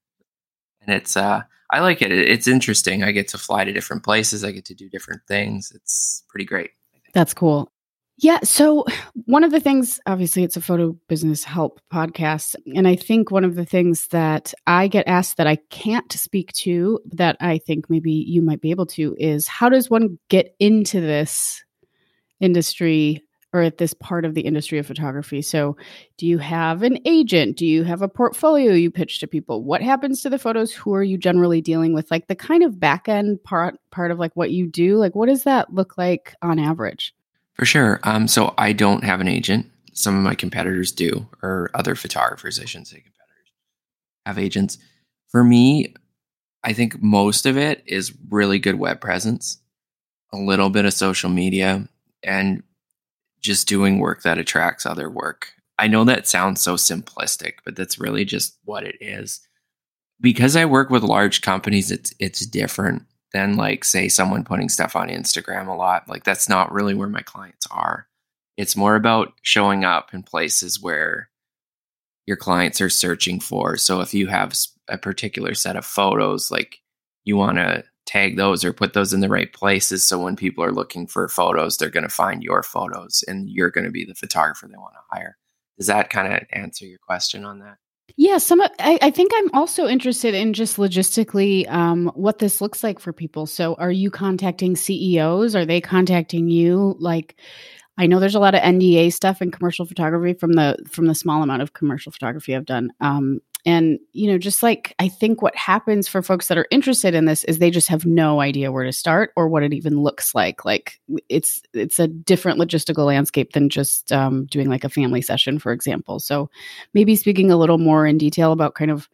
and 0.80 0.94
it's 0.94 1.16
uh 1.16 1.42
I 1.70 1.80
like 1.80 2.02
it. 2.02 2.12
It's 2.12 2.46
interesting. 2.46 3.02
I 3.02 3.12
get 3.12 3.28
to 3.28 3.38
fly 3.38 3.64
to 3.64 3.72
different 3.72 4.04
places. 4.04 4.44
I 4.44 4.50
get 4.52 4.66
to 4.66 4.74
do 4.74 4.90
different 4.90 5.22
things. 5.26 5.72
It's 5.74 6.22
pretty 6.28 6.44
great. 6.44 6.70
That's 7.14 7.32
cool. 7.32 7.72
Yeah. 8.18 8.40
So, 8.44 8.84
one 9.24 9.42
of 9.42 9.50
the 9.52 9.60
things, 9.60 9.98
obviously, 10.06 10.44
it's 10.44 10.56
a 10.56 10.60
photo 10.60 10.92
business 11.08 11.44
help 11.44 11.80
podcast. 11.92 12.54
And 12.74 12.86
I 12.86 12.94
think 12.94 13.30
one 13.30 13.44
of 13.44 13.54
the 13.54 13.64
things 13.64 14.08
that 14.08 14.52
I 14.66 14.86
get 14.86 15.08
asked 15.08 15.38
that 15.38 15.46
I 15.46 15.56
can't 15.70 16.12
speak 16.12 16.52
to, 16.54 17.00
that 17.12 17.36
I 17.40 17.58
think 17.58 17.88
maybe 17.88 18.12
you 18.12 18.42
might 18.42 18.60
be 18.60 18.70
able 18.70 18.86
to, 18.86 19.16
is 19.18 19.48
how 19.48 19.68
does 19.68 19.90
one 19.90 20.18
get 20.28 20.54
into 20.60 21.00
this 21.00 21.64
industry 22.40 23.24
or 23.54 23.60
at 23.60 23.78
this 23.78 23.92
part 23.94 24.24
of 24.24 24.34
the 24.34 24.42
industry 24.42 24.78
of 24.78 24.86
photography? 24.86 25.40
So, 25.42 25.76
do 26.18 26.26
you 26.26 26.38
have 26.38 26.82
an 26.82 26.98
agent? 27.06 27.56
Do 27.56 27.66
you 27.66 27.82
have 27.82 28.02
a 28.02 28.08
portfolio 28.08 28.72
you 28.72 28.90
pitch 28.90 29.20
to 29.20 29.26
people? 29.26 29.64
What 29.64 29.82
happens 29.82 30.20
to 30.22 30.30
the 30.30 30.38
photos? 30.38 30.72
Who 30.72 30.94
are 30.94 31.02
you 31.02 31.16
generally 31.16 31.62
dealing 31.62 31.94
with? 31.94 32.10
Like 32.10 32.26
the 32.28 32.36
kind 32.36 32.62
of 32.62 32.78
back 32.78 33.08
end 33.08 33.42
part, 33.42 33.76
part 33.90 34.10
of 34.10 34.18
like 34.18 34.36
what 34.36 34.50
you 34.50 34.66
do, 34.66 34.96
like 34.96 35.14
what 35.14 35.28
does 35.28 35.44
that 35.44 35.72
look 35.72 35.96
like 35.96 36.34
on 36.42 36.58
average? 36.58 37.14
For 37.54 37.64
sure. 37.64 38.00
Um, 38.02 38.28
so 38.28 38.54
I 38.58 38.72
don't 38.72 39.04
have 39.04 39.20
an 39.20 39.28
agent. 39.28 39.66
Some 39.92 40.16
of 40.16 40.22
my 40.22 40.34
competitors 40.34 40.90
do, 40.90 41.28
or 41.42 41.70
other 41.74 41.94
photographers, 41.94 42.58
I 42.58 42.64
shouldn't 42.64 42.88
say 42.88 42.96
competitors, 42.96 43.52
have 44.24 44.38
agents. 44.38 44.78
For 45.28 45.44
me, 45.44 45.94
I 46.64 46.72
think 46.72 47.02
most 47.02 47.44
of 47.44 47.56
it 47.56 47.82
is 47.86 48.14
really 48.30 48.58
good 48.58 48.78
web 48.78 49.00
presence, 49.00 49.58
a 50.32 50.38
little 50.38 50.70
bit 50.70 50.86
of 50.86 50.94
social 50.94 51.28
media, 51.28 51.88
and 52.22 52.62
just 53.40 53.68
doing 53.68 53.98
work 53.98 54.22
that 54.22 54.38
attracts 54.38 54.86
other 54.86 55.10
work. 55.10 55.52
I 55.78 55.88
know 55.88 56.04
that 56.04 56.28
sounds 56.28 56.62
so 56.62 56.76
simplistic, 56.76 57.54
but 57.64 57.76
that's 57.76 57.98
really 57.98 58.24
just 58.24 58.56
what 58.64 58.84
it 58.84 58.96
is. 59.00 59.40
Because 60.20 60.54
I 60.54 60.64
work 60.64 60.88
with 60.90 61.02
large 61.02 61.42
companies, 61.42 61.90
it's 61.90 62.14
it's 62.20 62.46
different 62.46 63.02
than 63.32 63.56
like 63.56 63.84
say 63.84 64.08
someone 64.08 64.44
putting 64.44 64.68
stuff 64.68 64.94
on 64.94 65.08
Instagram 65.08 65.68
a 65.68 65.74
lot. 65.74 66.08
Like 66.08 66.24
that's 66.24 66.48
not 66.48 66.72
really 66.72 66.94
where 66.94 67.08
my 67.08 67.22
clients 67.22 67.66
are. 67.70 68.06
It's 68.56 68.76
more 68.76 68.94
about 68.94 69.32
showing 69.42 69.84
up 69.84 70.12
in 70.12 70.22
places 70.22 70.80
where 70.80 71.30
your 72.26 72.36
clients 72.36 72.80
are 72.80 72.90
searching 72.90 73.40
for. 73.40 73.76
So 73.76 74.00
if 74.00 74.14
you 74.14 74.26
have 74.28 74.54
a 74.88 74.98
particular 74.98 75.54
set 75.54 75.76
of 75.76 75.84
photos, 75.84 76.50
like 76.50 76.78
you 77.24 77.36
want 77.36 77.58
to 77.58 77.84
tag 78.04 78.36
those 78.36 78.64
or 78.64 78.72
put 78.72 78.92
those 78.92 79.12
in 79.12 79.20
the 79.20 79.28
right 79.28 79.52
places 79.52 80.06
so 80.06 80.18
when 80.18 80.36
people 80.36 80.62
are 80.62 80.72
looking 80.72 81.06
for 81.06 81.28
photos, 81.28 81.76
they're 81.76 81.88
going 81.88 82.02
to 82.02 82.08
find 82.08 82.42
your 82.42 82.62
photos 82.62 83.24
and 83.26 83.48
you're 83.48 83.70
going 83.70 83.84
to 83.84 83.90
be 83.90 84.04
the 84.04 84.14
photographer 84.14 84.66
they 84.66 84.76
want 84.76 84.94
to 84.94 85.16
hire. 85.16 85.38
Does 85.78 85.86
that 85.86 86.10
kind 86.10 86.32
of 86.32 86.42
answer 86.50 86.84
your 86.84 86.98
question 86.98 87.44
on 87.44 87.60
that? 87.60 87.78
Yeah, 88.16 88.38
some. 88.38 88.60
I, 88.60 88.98
I 89.00 89.10
think 89.10 89.32
I'm 89.34 89.50
also 89.54 89.86
interested 89.86 90.34
in 90.34 90.52
just 90.52 90.76
logistically 90.76 91.70
um, 91.70 92.10
what 92.14 92.38
this 92.38 92.60
looks 92.60 92.84
like 92.84 92.98
for 92.98 93.12
people. 93.12 93.46
So, 93.46 93.74
are 93.74 93.90
you 93.90 94.10
contacting 94.10 94.76
CEOs? 94.76 95.56
Are 95.56 95.64
they 95.64 95.80
contacting 95.80 96.48
you? 96.48 96.96
Like, 96.98 97.36
I 97.96 98.06
know 98.06 98.20
there's 98.20 98.34
a 98.34 98.40
lot 98.40 98.54
of 98.54 98.60
NDA 98.60 99.12
stuff 99.12 99.40
in 99.40 99.50
commercial 99.50 99.86
photography 99.86 100.34
from 100.34 100.52
the 100.52 100.76
from 100.90 101.06
the 101.06 101.14
small 101.14 101.42
amount 101.42 101.62
of 101.62 101.72
commercial 101.72 102.12
photography 102.12 102.54
I've 102.54 102.66
done. 102.66 102.90
Um, 103.00 103.40
and 103.64 104.00
you 104.12 104.30
know, 104.30 104.38
just 104.38 104.62
like 104.62 104.94
I 104.98 105.08
think 105.08 105.40
what 105.40 105.54
happens 105.54 106.08
for 106.08 106.20
folks 106.20 106.48
that 106.48 106.58
are 106.58 106.66
interested 106.70 107.14
in 107.14 107.26
this 107.26 107.44
is 107.44 107.58
they 107.58 107.70
just 107.70 107.88
have 107.88 108.04
no 108.04 108.40
idea 108.40 108.72
where 108.72 108.84
to 108.84 108.92
start 108.92 109.32
or 109.36 109.48
what 109.48 109.62
it 109.62 109.72
even 109.72 110.00
looks 110.00 110.34
like. 110.34 110.64
Like 110.64 111.00
it's 111.28 111.62
it's 111.72 112.00
a 112.00 112.08
different 112.08 112.58
logistical 112.58 113.06
landscape 113.06 113.52
than 113.52 113.68
just 113.68 114.10
um, 114.12 114.46
doing 114.46 114.68
like 114.68 114.82
a 114.82 114.88
family 114.88 115.22
session, 115.22 115.60
for 115.60 115.72
example. 115.72 116.18
So 116.18 116.50
maybe 116.92 117.14
speaking 117.14 117.52
a 117.52 117.56
little 117.56 117.78
more 117.78 118.04
in 118.04 118.18
detail 118.18 118.50
about 118.50 118.74
kind 118.74 118.90
of 118.90 119.08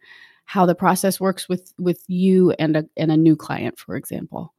how 0.45 0.65
the 0.65 0.75
process 0.75 1.19
works 1.19 1.47
with 1.47 1.71
with 1.77 2.03
you 2.07 2.51
and 2.51 2.75
a 2.75 2.85
and 2.97 3.11
a 3.11 3.17
new 3.17 3.35
client, 3.35 3.77
for 3.77 3.95
example. 3.95 4.53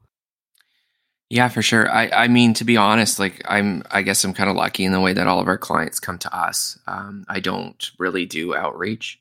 Yeah, 1.30 1.48
for 1.48 1.62
sure. 1.62 1.88
I, 1.88 2.08
I 2.08 2.28
mean, 2.28 2.54
to 2.54 2.64
be 2.64 2.76
honest, 2.76 3.20
like 3.20 3.40
I'm, 3.44 3.84
I 3.88 4.02
guess 4.02 4.24
I'm 4.24 4.34
kind 4.34 4.50
of 4.50 4.56
lucky 4.56 4.84
in 4.84 4.90
the 4.90 4.98
way 4.98 5.12
that 5.12 5.28
all 5.28 5.38
of 5.38 5.46
our 5.46 5.58
clients 5.58 6.00
come 6.00 6.18
to 6.18 6.36
us. 6.36 6.76
Um, 6.88 7.24
I 7.28 7.38
don't 7.38 7.88
really 8.00 8.26
do 8.26 8.52
outreach 8.52 9.20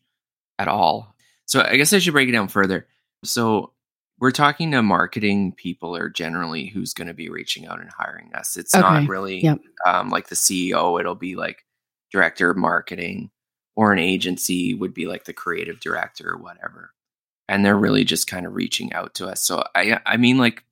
at 0.59 0.67
all. 0.67 1.15
So 1.45 1.61
I 1.61 1.77
guess 1.77 1.93
I 1.93 1.99
should 1.99 2.13
break 2.13 2.29
it 2.29 2.33
down 2.33 2.49
further. 2.49 2.85
So 3.23 3.73
we're 4.19 4.31
talking 4.31 4.71
to 4.71 4.83
marketing 4.83 5.53
people 5.53 5.95
or 5.95 6.09
generally 6.09 6.67
who's 6.67 6.93
going 6.93 7.07
to 7.07 7.13
be 7.13 7.29
reaching 7.29 7.65
out 7.65 7.79
and 7.79 7.89
hiring 7.89 8.31
us. 8.35 8.57
It's 8.57 8.75
okay. 8.75 8.81
not 8.81 9.07
really 9.07 9.41
yep. 9.41 9.59
um, 9.87 10.09
like 10.09 10.27
the 10.27 10.35
CEO. 10.35 10.99
It'll 10.99 11.15
be 11.15 11.35
like 11.35 11.65
director 12.11 12.51
of 12.51 12.57
marketing 12.57 13.31
or 13.75 13.93
an 13.93 13.99
agency 13.99 14.73
would 14.73 14.93
be 14.93 15.07
like 15.07 15.23
the 15.23 15.33
creative 15.33 15.79
director 15.79 16.31
or 16.31 16.37
whatever. 16.37 16.91
And 17.47 17.65
they're 17.65 17.77
really 17.77 18.03
just 18.03 18.27
kind 18.27 18.45
of 18.45 18.53
reaching 18.53 18.93
out 18.93 19.15
to 19.15 19.27
us. 19.27 19.41
So 19.41 19.63
I, 19.73 19.99
I 20.05 20.17
mean, 20.17 20.37
like 20.37 20.65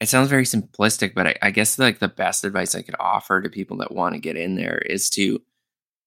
it 0.00 0.08
sounds 0.08 0.28
very 0.28 0.44
simplistic, 0.44 1.14
but 1.14 1.26
I, 1.26 1.34
I, 1.42 1.50
guess 1.50 1.78
like 1.78 1.98
the 1.98 2.08
best 2.08 2.44
advice 2.44 2.74
I 2.74 2.82
could 2.82 2.94
offer 2.98 3.42
to 3.42 3.48
people 3.48 3.78
that 3.78 3.92
want 3.92 4.14
to 4.14 4.20
get 4.20 4.36
in 4.36 4.54
there 4.54 4.78
is 4.78 5.10
to 5.10 5.42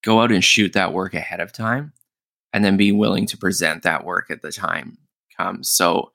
go 0.02 0.22
out 0.22 0.32
and 0.32 0.44
shoot 0.44 0.74
that 0.74 0.94
work 0.94 1.14
ahead 1.14 1.40
of 1.40 1.52
time 1.52 1.94
and 2.54 2.64
then 2.64 2.78
be 2.78 2.92
willing 2.92 3.26
to 3.28 3.38
present 3.38 3.84
that 3.84 4.06
work 4.06 4.30
at 4.30 4.42
the 4.42 4.52
time 4.52 4.98
comes. 5.38 5.70
So 5.70 6.12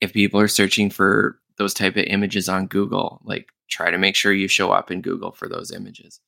if 0.00 0.12
people 0.12 0.40
are 0.40 0.48
searching 0.48 0.90
for 0.90 1.38
those 1.56 1.74
type 1.74 1.96
of 1.96 2.04
images 2.04 2.48
on 2.48 2.66
Google, 2.66 3.20
like 3.24 3.48
try 3.68 3.90
to 3.90 3.98
make 3.98 4.14
sure 4.14 4.32
you 4.32 4.48
show 4.48 4.70
up 4.70 4.90
in 4.90 5.02
Google 5.02 5.32
for 5.32 5.48
those 5.48 5.72
images. 5.72 6.20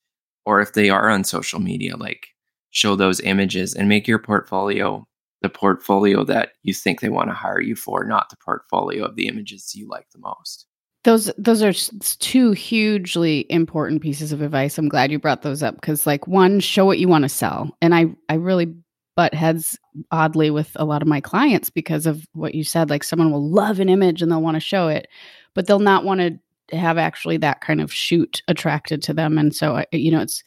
Or 0.45 0.61
if 0.61 0.73
they 0.73 0.89
are 0.89 1.09
on 1.09 1.23
social 1.23 1.59
media, 1.59 1.95
like 1.95 2.27
show 2.71 2.95
those 2.95 3.19
images 3.21 3.73
and 3.73 3.87
make 3.87 4.07
your 4.07 4.19
portfolio 4.19 5.07
the 5.41 5.49
portfolio 5.49 6.23
that 6.23 6.51
you 6.61 6.73
think 6.73 7.01
they 7.01 7.09
want 7.09 7.29
to 7.29 7.33
hire 7.33 7.61
you 7.61 7.75
for, 7.75 8.03
not 8.03 8.29
the 8.29 8.37
portfolio 8.37 9.03
of 9.03 9.15
the 9.15 9.27
images 9.27 9.73
you 9.75 9.87
like 9.87 10.07
the 10.11 10.19
most. 10.19 10.67
Those 11.03 11.31
those 11.35 11.63
are 11.63 11.73
two 12.19 12.51
hugely 12.51 13.47
important 13.49 14.03
pieces 14.03 14.31
of 14.31 14.43
advice. 14.43 14.77
I'm 14.77 14.87
glad 14.87 15.11
you 15.11 15.17
brought 15.17 15.41
those 15.41 15.63
up 15.63 15.75
because 15.75 16.05
like 16.05 16.27
one, 16.27 16.59
show 16.59 16.85
what 16.85 16.99
you 16.99 17.07
want 17.07 17.23
to 17.23 17.29
sell. 17.29 17.75
And 17.81 17.95
I 17.95 18.13
I 18.29 18.35
really 18.35 18.75
butt 19.21 19.35
heads 19.35 19.77
oddly 20.09 20.49
with 20.49 20.71
a 20.77 20.83
lot 20.83 21.03
of 21.03 21.07
my 21.07 21.21
clients 21.21 21.69
because 21.69 22.07
of 22.07 22.27
what 22.33 22.55
you 22.55 22.63
said. 22.63 22.89
Like 22.89 23.03
someone 23.03 23.31
will 23.31 23.47
love 23.47 23.79
an 23.79 23.87
image 23.87 24.23
and 24.23 24.31
they'll 24.31 24.41
want 24.41 24.55
to 24.55 24.59
show 24.59 24.87
it, 24.87 25.07
but 25.53 25.67
they'll 25.67 25.77
not 25.77 26.03
want 26.03 26.21
to 26.21 26.75
have 26.75 26.97
actually 26.97 27.37
that 27.37 27.61
kind 27.61 27.81
of 27.81 27.93
shoot 27.93 28.41
attracted 28.47 29.03
to 29.03 29.13
them. 29.13 29.37
And 29.37 29.53
so 29.55 29.85
you 29.91 30.09
know, 30.09 30.21
it's 30.21 30.43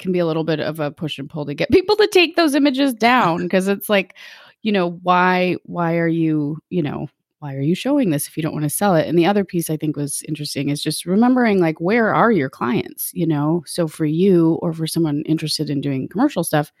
can 0.00 0.10
be 0.10 0.18
a 0.18 0.26
little 0.26 0.42
bit 0.42 0.58
of 0.58 0.80
a 0.80 0.90
push 0.90 1.20
and 1.20 1.30
pull 1.30 1.46
to 1.46 1.54
get 1.54 1.70
people 1.76 1.94
to 1.94 2.08
take 2.08 2.34
those 2.34 2.56
images 2.56 2.94
down 2.94 3.42
because 3.44 3.68
it's 3.68 3.88
like, 3.88 4.16
you 4.62 4.72
know, 4.72 4.98
why 5.04 5.54
why 5.62 5.94
are 5.98 6.08
you, 6.08 6.58
you 6.68 6.82
know, 6.82 7.06
why 7.38 7.54
are 7.54 7.60
you 7.60 7.76
showing 7.76 8.10
this 8.10 8.26
if 8.26 8.36
you 8.36 8.42
don't 8.42 8.54
want 8.54 8.64
to 8.64 8.70
sell 8.70 8.96
it? 8.96 9.06
And 9.06 9.16
the 9.16 9.26
other 9.26 9.44
piece 9.44 9.70
I 9.70 9.76
think 9.76 9.96
was 9.96 10.24
interesting 10.26 10.68
is 10.68 10.82
just 10.82 11.06
remembering 11.06 11.60
like 11.60 11.80
where 11.80 12.12
are 12.12 12.32
your 12.32 12.50
clients, 12.50 13.12
you 13.14 13.24
know? 13.24 13.62
So 13.66 13.86
for 13.86 14.04
you 14.04 14.54
or 14.62 14.72
for 14.72 14.88
someone 14.88 15.22
interested 15.26 15.70
in 15.70 15.80
doing 15.80 16.08
commercial 16.08 16.42
stuff, 16.42 16.72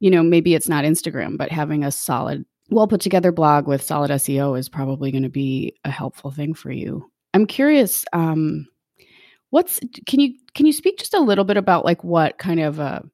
you 0.00 0.10
know, 0.10 0.22
maybe 0.22 0.54
it's 0.54 0.68
not 0.68 0.84
Instagram, 0.84 1.36
but 1.36 1.52
having 1.52 1.84
a 1.84 1.92
solid 1.92 2.44
well 2.70 2.88
put 2.88 3.00
together 3.00 3.32
blog 3.32 3.66
with 3.66 3.82
solid 3.82 4.10
SEO 4.10 4.58
is 4.58 4.68
probably 4.68 5.10
going 5.10 5.22
to 5.22 5.28
be 5.28 5.74
a 5.84 5.90
helpful 5.90 6.30
thing 6.30 6.54
for 6.54 6.70
you. 6.70 7.10
I'm 7.34 7.46
curious 7.46 8.04
um 8.12 8.66
what's 9.50 9.80
can 10.06 10.20
you 10.20 10.34
can 10.54 10.66
you 10.66 10.72
speak 10.72 10.98
just 10.98 11.14
a 11.14 11.20
little 11.20 11.44
bit 11.44 11.56
about 11.56 11.84
like 11.84 12.02
what 12.02 12.38
kind 12.38 12.60
of 12.60 12.78
a 12.78 13.04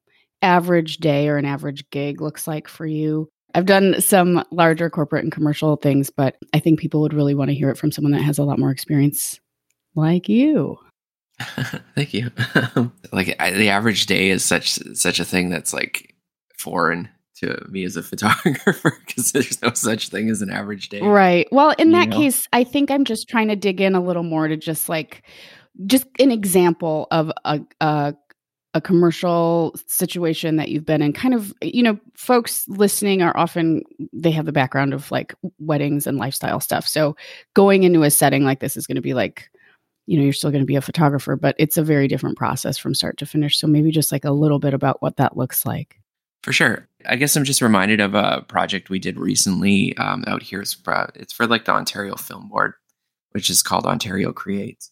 average 0.41 0.97
day 0.97 1.27
or 1.27 1.37
an 1.37 1.45
average 1.45 1.89
gig 1.89 2.21
looks 2.21 2.47
like 2.47 2.67
for 2.67 2.85
you 2.85 3.29
I've 3.55 3.65
done 3.65 3.99
some 4.01 4.43
larger 4.51 4.87
corporate 4.87 5.23
and 5.23 5.31
commercial 5.31 5.77
things, 5.77 6.11
but 6.11 6.35
I 6.53 6.59
think 6.59 6.79
people 6.79 7.01
would 7.01 7.13
really 7.13 7.33
want 7.33 7.49
to 7.49 7.55
hear 7.55 7.71
it 7.71 7.77
from 7.77 7.91
someone 7.91 8.11
that 8.11 8.21
has 8.21 8.37
a 8.37 8.43
lot 8.43 8.59
more 8.59 8.69
experience 8.69 9.39
like 9.95 10.29
you. 10.29 10.77
Thank 11.95 12.13
you. 12.13 12.29
like 13.11 13.35
I, 13.39 13.51
the 13.51 13.69
average 13.69 14.05
day 14.05 14.29
is 14.29 14.43
such 14.43 14.71
such 14.93 15.19
a 15.19 15.25
thing 15.25 15.49
that's 15.49 15.73
like 15.73 16.13
foreign 16.57 17.09
to 17.35 17.63
me 17.69 17.83
as 17.83 17.95
a 17.95 18.03
photographer 18.03 18.97
because 19.05 19.31
there's 19.31 19.61
no 19.61 19.71
such 19.73 20.09
thing 20.09 20.29
as 20.29 20.41
an 20.41 20.49
average 20.49 20.89
day. 20.89 21.01
Right. 21.01 21.47
Well, 21.51 21.73
in 21.77 21.91
that 21.91 22.09
know? 22.09 22.17
case, 22.17 22.47
I 22.53 22.63
think 22.63 22.91
I'm 22.91 23.05
just 23.05 23.29
trying 23.29 23.47
to 23.49 23.55
dig 23.55 23.81
in 23.81 23.95
a 23.95 24.01
little 24.01 24.23
more 24.23 24.47
to 24.47 24.57
just 24.57 24.89
like 24.89 25.23
just 25.85 26.07
an 26.19 26.31
example 26.31 27.07
of 27.11 27.31
a, 27.45 27.61
a 27.81 28.15
a 28.73 28.81
commercial 28.81 29.73
situation 29.87 30.57
that 30.57 30.69
you've 30.69 30.85
been 30.85 31.01
in 31.01 31.11
kind 31.11 31.33
of 31.33 31.53
you 31.61 31.81
know 31.81 31.97
folks 32.15 32.67
listening 32.67 33.21
are 33.23 33.35
often 33.35 33.81
they 34.13 34.29
have 34.29 34.45
the 34.45 34.51
background 34.51 34.93
of 34.93 35.09
like 35.09 35.33
weddings 35.57 36.05
and 36.05 36.17
lifestyle 36.17 36.59
stuff 36.59 36.87
so 36.87 37.15
going 37.55 37.83
into 37.83 38.03
a 38.03 38.11
setting 38.11 38.43
like 38.43 38.59
this 38.59 38.77
is 38.77 38.85
going 38.85 38.95
to 38.95 39.01
be 39.01 39.15
like 39.15 39.49
you 40.05 40.15
know 40.15 40.23
you're 40.23 40.33
still 40.33 40.51
going 40.51 40.61
to 40.61 40.65
be 40.67 40.75
a 40.75 40.81
photographer 40.81 41.35
but 41.35 41.55
it's 41.57 41.77
a 41.77 41.83
very 41.83 42.07
different 42.07 42.37
process 42.37 42.77
from 42.77 42.93
start 42.93 43.17
to 43.17 43.25
finish 43.25 43.57
so 43.57 43.65
maybe 43.65 43.89
just 43.89 44.11
like 44.11 44.25
a 44.25 44.31
little 44.31 44.59
bit 44.59 44.73
about 44.75 45.01
what 45.01 45.17
that 45.17 45.37
looks 45.37 45.65
like 45.65 45.99
for 46.43 46.51
sure 46.51 46.87
i 47.05 47.15
guess 47.15 47.35
i'm 47.35 47.43
just 47.43 47.61
reminded 47.61 47.99
of 47.99 48.13
a 48.13 48.45
project 48.47 48.89
we 48.89 48.99
did 48.99 49.17
recently 49.17 49.95
um, 49.97 50.23
out 50.27 50.41
here 50.43 50.61
it's 50.61 50.73
for, 50.73 51.11
it's 51.15 51.33
for 51.33 51.47
like 51.47 51.65
the 51.65 51.71
ontario 51.71 52.15
film 52.15 52.47
board 52.49 52.73
which 53.31 53.49
is 53.49 53.61
called 53.61 53.85
ontario 53.85 54.31
creates 54.31 54.91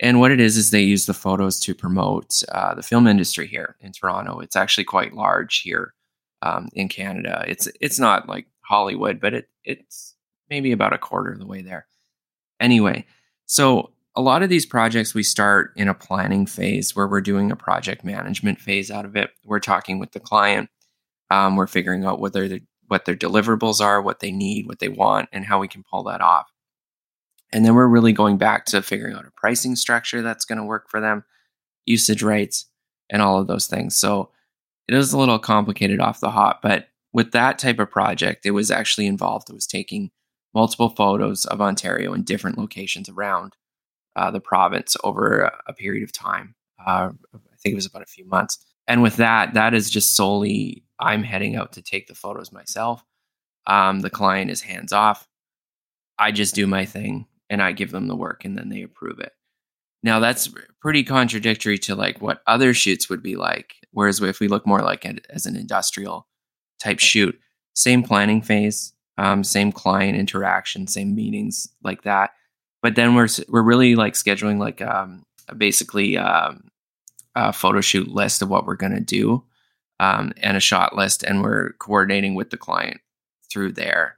and 0.00 0.18
what 0.18 0.30
it 0.30 0.40
is 0.40 0.56
is 0.56 0.70
they 0.70 0.80
use 0.80 1.04
the 1.04 1.14
photos 1.14 1.60
to 1.60 1.74
promote 1.74 2.42
uh, 2.50 2.74
the 2.74 2.82
film 2.82 3.06
industry 3.06 3.46
here 3.46 3.76
in 3.80 3.92
Toronto. 3.92 4.40
It's 4.40 4.56
actually 4.56 4.84
quite 4.84 5.12
large 5.12 5.60
here 5.60 5.92
um, 6.40 6.70
in 6.72 6.88
Canada. 6.88 7.44
It's 7.46 7.68
it's 7.80 7.98
not 7.98 8.26
like 8.26 8.46
Hollywood, 8.62 9.20
but 9.20 9.34
it 9.34 9.48
it's 9.62 10.14
maybe 10.48 10.72
about 10.72 10.94
a 10.94 10.98
quarter 10.98 11.32
of 11.32 11.38
the 11.38 11.46
way 11.46 11.60
there. 11.60 11.86
Anyway, 12.58 13.04
so 13.44 13.90
a 14.16 14.20
lot 14.20 14.42
of 14.42 14.48
these 14.48 14.66
projects 14.66 15.14
we 15.14 15.22
start 15.22 15.72
in 15.76 15.88
a 15.88 15.94
planning 15.94 16.46
phase 16.46 16.96
where 16.96 17.06
we're 17.06 17.20
doing 17.20 17.50
a 17.50 17.56
project 17.56 18.04
management 18.04 18.60
phase 18.60 18.90
out 18.90 19.04
of 19.04 19.16
it. 19.16 19.30
We're 19.44 19.60
talking 19.60 19.98
with 19.98 20.12
the 20.12 20.20
client. 20.20 20.68
Um, 21.30 21.56
we're 21.56 21.68
figuring 21.68 22.04
out 22.04 22.20
what 22.20 22.32
their 22.32 22.58
what 22.88 23.04
their 23.04 23.14
deliverables 23.14 23.80
are, 23.80 24.02
what 24.02 24.18
they 24.18 24.32
need, 24.32 24.66
what 24.66 24.80
they 24.80 24.88
want, 24.88 25.28
and 25.32 25.44
how 25.44 25.60
we 25.60 25.68
can 25.68 25.84
pull 25.88 26.02
that 26.04 26.20
off. 26.20 26.50
And 27.52 27.64
then 27.64 27.74
we're 27.74 27.86
really 27.86 28.12
going 28.12 28.36
back 28.36 28.64
to 28.66 28.82
figuring 28.82 29.14
out 29.14 29.26
a 29.26 29.32
pricing 29.36 29.76
structure 29.76 30.22
that's 30.22 30.44
going 30.44 30.58
to 30.58 30.64
work 30.64 30.90
for 30.90 31.00
them, 31.00 31.24
usage 31.86 32.22
rates, 32.22 32.66
and 33.08 33.22
all 33.22 33.38
of 33.38 33.46
those 33.46 33.68
things. 33.68 33.94
So 33.96 34.30
it 34.88 34.94
is 34.94 35.12
a 35.12 35.18
little 35.18 35.38
complicated 35.38 36.00
off 36.00 36.18
the 36.18 36.30
hop, 36.30 36.62
but 36.62 36.88
with 37.12 37.30
that 37.32 37.58
type 37.58 37.78
of 37.78 37.90
project, 37.90 38.44
it 38.44 38.52
was 38.52 38.72
actually 38.72 39.06
involved. 39.06 39.50
It 39.50 39.54
was 39.54 39.66
taking 39.66 40.10
multiple 40.52 40.88
photos 40.88 41.44
of 41.46 41.60
Ontario 41.60 42.12
in 42.12 42.24
different 42.24 42.58
locations 42.58 43.08
around 43.08 43.54
uh, 44.16 44.30
the 44.30 44.40
province 44.40 44.96
over 45.04 45.50
a, 45.66 45.72
period 45.72 46.02
of 46.02 46.12
time. 46.12 46.54
Uh, 46.84 47.10
I 47.34 47.56
think 47.62 47.72
it 47.72 47.76
was 47.76 47.86
about 47.86 48.02
a 48.02 48.06
few 48.06 48.26
months. 48.26 48.64
And 48.86 49.02
with 49.02 49.16
that, 49.16 49.54
that 49.54 49.74
is 49.74 49.90
just 49.90 50.16
solely 50.16 50.84
I'm 50.98 51.22
heading 51.22 51.56
out 51.56 51.72
to 51.72 51.82
take 51.82 52.06
the 52.06 52.14
photos 52.14 52.52
myself. 52.52 53.04
Um, 53.66 54.00
the 54.00 54.10
client 54.10 54.50
is 54.50 54.62
hands 54.62 54.92
off. 54.92 55.28
I 56.18 56.32
just 56.32 56.54
do 56.54 56.66
my 56.66 56.84
thing 56.84 57.26
and 57.48 57.62
I 57.62 57.72
give 57.72 57.90
them 57.90 58.08
the 58.08 58.16
work 58.16 58.44
and 58.44 58.56
then 58.58 58.68
they 58.68 58.82
approve 58.82 59.20
it. 59.20 59.32
Now 60.02 60.18
that's 60.18 60.52
pretty 60.80 61.04
contradictory 61.04 61.78
to 61.78 61.94
like 61.94 62.20
what 62.20 62.42
other 62.46 62.74
shoots 62.74 63.08
would 63.08 63.22
be 63.22 63.36
like. 63.36 63.74
Whereas 63.92 64.20
if 64.20 64.40
we 64.40 64.48
look 64.48 64.66
more 64.66 64.82
like 64.82 65.04
it 65.04 65.26
as 65.30 65.46
an 65.46 65.56
industrial 65.56 66.26
type 66.78 66.98
shoot, 66.98 67.38
same 67.74 68.02
planning 68.02 68.42
phase, 68.42 68.92
um, 69.18 69.44
same 69.44 69.72
client 69.72 70.18
interaction, 70.18 70.86
same 70.86 71.14
meetings 71.14 71.68
like 71.82 72.02
that. 72.02 72.30
But 72.82 72.96
then 72.96 73.14
we're 73.14 73.28
we're 73.48 73.62
really 73.62 73.94
like 73.94 74.14
scheduling 74.14 74.58
like 74.58 74.80
um, 74.80 75.24
basically 75.56 76.16
um, 76.16 76.70
a 77.34 77.52
photo 77.52 77.80
shoot 77.80 78.08
list 78.08 78.42
of 78.42 78.48
what 78.48 78.66
we're 78.66 78.76
going 78.76 78.94
to 78.94 79.00
do 79.00 79.44
um, 80.00 80.32
and 80.38 80.56
a 80.56 80.60
shot 80.60 80.96
list, 80.96 81.22
and 81.22 81.42
we're 81.42 81.72
coordinating 81.74 82.34
with 82.34 82.50
the 82.50 82.56
client 82.56 83.00
through 83.50 83.72
there, 83.72 84.16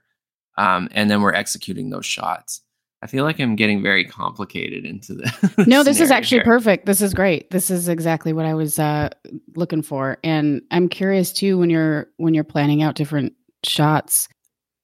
um, 0.57 0.87
and 0.91 1.09
then 1.09 1.21
we're 1.21 1.33
executing 1.33 1.89
those 1.89 2.05
shots. 2.05 2.61
I 3.01 3.07
feel 3.07 3.25
like 3.25 3.37
I'm 3.37 3.57
getting 3.57 3.83
very 3.83 4.05
complicated 4.05 4.85
into 4.85 5.15
the. 5.15 5.65
no, 5.67 5.83
this 5.83 5.99
is 5.99 6.09
actually 6.09 6.37
here. 6.37 6.45
perfect. 6.45 6.85
This 6.85 7.01
is 7.01 7.13
great. 7.13 7.51
This 7.51 7.69
is 7.69 7.89
exactly 7.89 8.31
what 8.31 8.45
I 8.45 8.53
was 8.53 8.79
uh, 8.79 9.09
looking 9.57 9.81
for, 9.81 10.17
and 10.23 10.61
I'm 10.71 10.87
curious 10.87 11.33
too 11.33 11.57
when 11.57 11.69
you're 11.69 12.07
when 12.15 12.33
you're 12.33 12.45
planning 12.45 12.81
out 12.81 12.95
different 12.95 13.33
shots. 13.65 14.29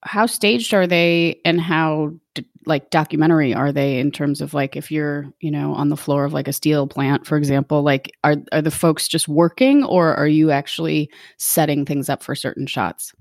How 0.02 0.26
staged 0.26 0.74
are 0.74 0.88
they 0.88 1.40
and 1.44 1.60
how 1.60 2.14
like 2.66 2.90
documentary 2.90 3.54
are 3.54 3.72
they 3.72 4.00
in 4.00 4.12
terms 4.12 4.42
of 4.42 4.54
like 4.54 4.76
if 4.76 4.92
you're 4.92 5.32
you 5.40 5.52
know 5.52 5.74
on 5.74 5.90
the 5.90 5.98
floor 5.98 6.26
of 6.26 6.34
like 6.34 6.48
a 6.48 6.54
steel 6.54 6.88
plant 6.88 7.26
for 7.26 7.38
example 7.38 7.82
like 7.82 8.12
are 8.24 8.36
are 8.52 8.62
the 8.62 8.72
folks 8.72 9.08
just 9.08 9.28
working 9.28 9.84
or 9.84 10.16
are 10.16 10.28
you 10.28 10.52
actually 10.52 11.10
setting 11.38 11.86
things 11.86 12.10
up 12.10 12.24
for 12.24 12.36
certain 12.36 12.68
shots? 12.68 13.14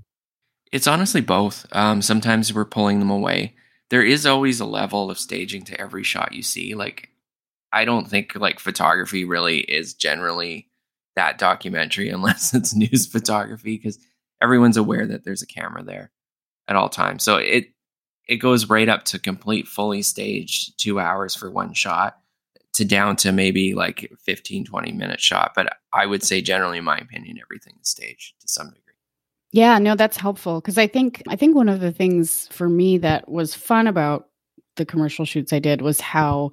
It's 0.71 0.87
honestly 0.87 1.23
both. 1.23 1.67
Um, 1.73 2.03
sometimes 2.03 2.53
we're 2.53 2.67
pulling 2.67 2.99
them 2.99 3.11
away. 3.11 3.55
There 3.89 4.05
is 4.05 4.27
always 4.27 4.61
a 4.61 4.67
level 4.67 5.11
of 5.11 5.19
staging 5.19 5.65
to 5.65 5.81
every 5.81 6.05
shot 6.05 6.35
you 6.35 6.43
see 6.43 6.75
like 6.75 7.09
i 7.73 7.85
don't 7.85 8.09
think 8.09 8.35
like 8.35 8.61
photography 8.61 9.25
really 9.25 9.61
is 9.61 9.95
generally 9.95 10.69
that 11.17 11.39
documentary 11.39 12.09
unless 12.11 12.55
it's 12.55 12.75
news 12.75 13.07
photography 13.07 13.77
because 13.77 13.99
everyone's 14.43 14.77
aware 14.77 15.07
that 15.07 15.25
there's 15.25 15.43
a 15.43 15.47
camera 15.47 15.83
there 15.83 16.11
at 16.69 16.77
all 16.77 16.89
times. 16.89 17.25
So 17.25 17.37
it 17.37 17.67
it 18.29 18.37
goes 18.37 18.69
right 18.69 18.89
up 18.89 19.05
to 19.05 19.19
complete 19.19 19.67
fully 19.67 20.03
staged 20.03 20.79
two 20.79 21.01
hours 21.01 21.35
for 21.35 21.51
one 21.51 21.73
shot 21.73 22.19
to 22.75 22.85
down 22.85 23.17
to 23.17 23.33
maybe 23.33 23.75
like 23.75 24.13
15 24.21 24.65
20 24.67 24.93
minute 24.93 25.21
shot. 25.21 25.53
But 25.57 25.77
i 25.93 26.07
would 26.07 26.23
say 26.23 26.41
generally 26.41 26.79
in 26.79 26.85
my 26.85 26.99
opinion 26.99 27.39
everything 27.43 27.75
is 27.83 27.89
staged 27.89 28.41
to 28.41 28.49
some 28.49 28.69
degree. 28.69 28.95
Yeah 29.53 29.79
no 29.79 29.95
that's 29.95 30.17
helpful. 30.17 30.61
Because 30.61 30.79
i 30.79 30.87
think 30.87 31.23
i 31.29 31.37
think 31.37 31.57
one 31.57 31.69
of 31.69 31.81
the 31.81 31.93
things 31.93 32.47
for 32.49 32.69
me 32.69 32.99
that 32.99 33.29
was 33.29 33.55
fun 33.55 33.87
about 33.87 34.29
the 34.77 34.87
commercial 34.87 35.25
shoots 35.25 35.53
i 35.53 35.59
did 35.59 35.83
was 35.83 36.01
how 36.01 36.51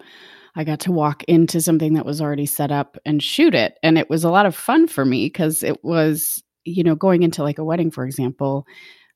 i 0.55 0.63
got 0.63 0.79
to 0.79 0.91
walk 0.91 1.23
into 1.25 1.61
something 1.61 1.93
that 1.93 2.05
was 2.05 2.21
already 2.21 2.45
set 2.45 2.71
up 2.71 2.97
and 3.05 3.21
shoot 3.21 3.53
it. 3.53 3.77
And 3.83 3.97
it 3.97 4.09
was 4.09 4.23
a 4.23 4.31
lot 4.31 4.45
of 4.45 4.55
fun 4.55 4.87
for 4.87 5.05
me 5.05 5.25
because 5.27 5.61
it 5.61 5.83
was 5.83 6.41
you 6.63 6.83
know 6.83 6.95
going 6.95 7.21
into 7.21 7.43
like 7.43 7.59
a 7.59 7.63
wedding 7.63 7.91
for 7.91 8.05
example 8.05 8.65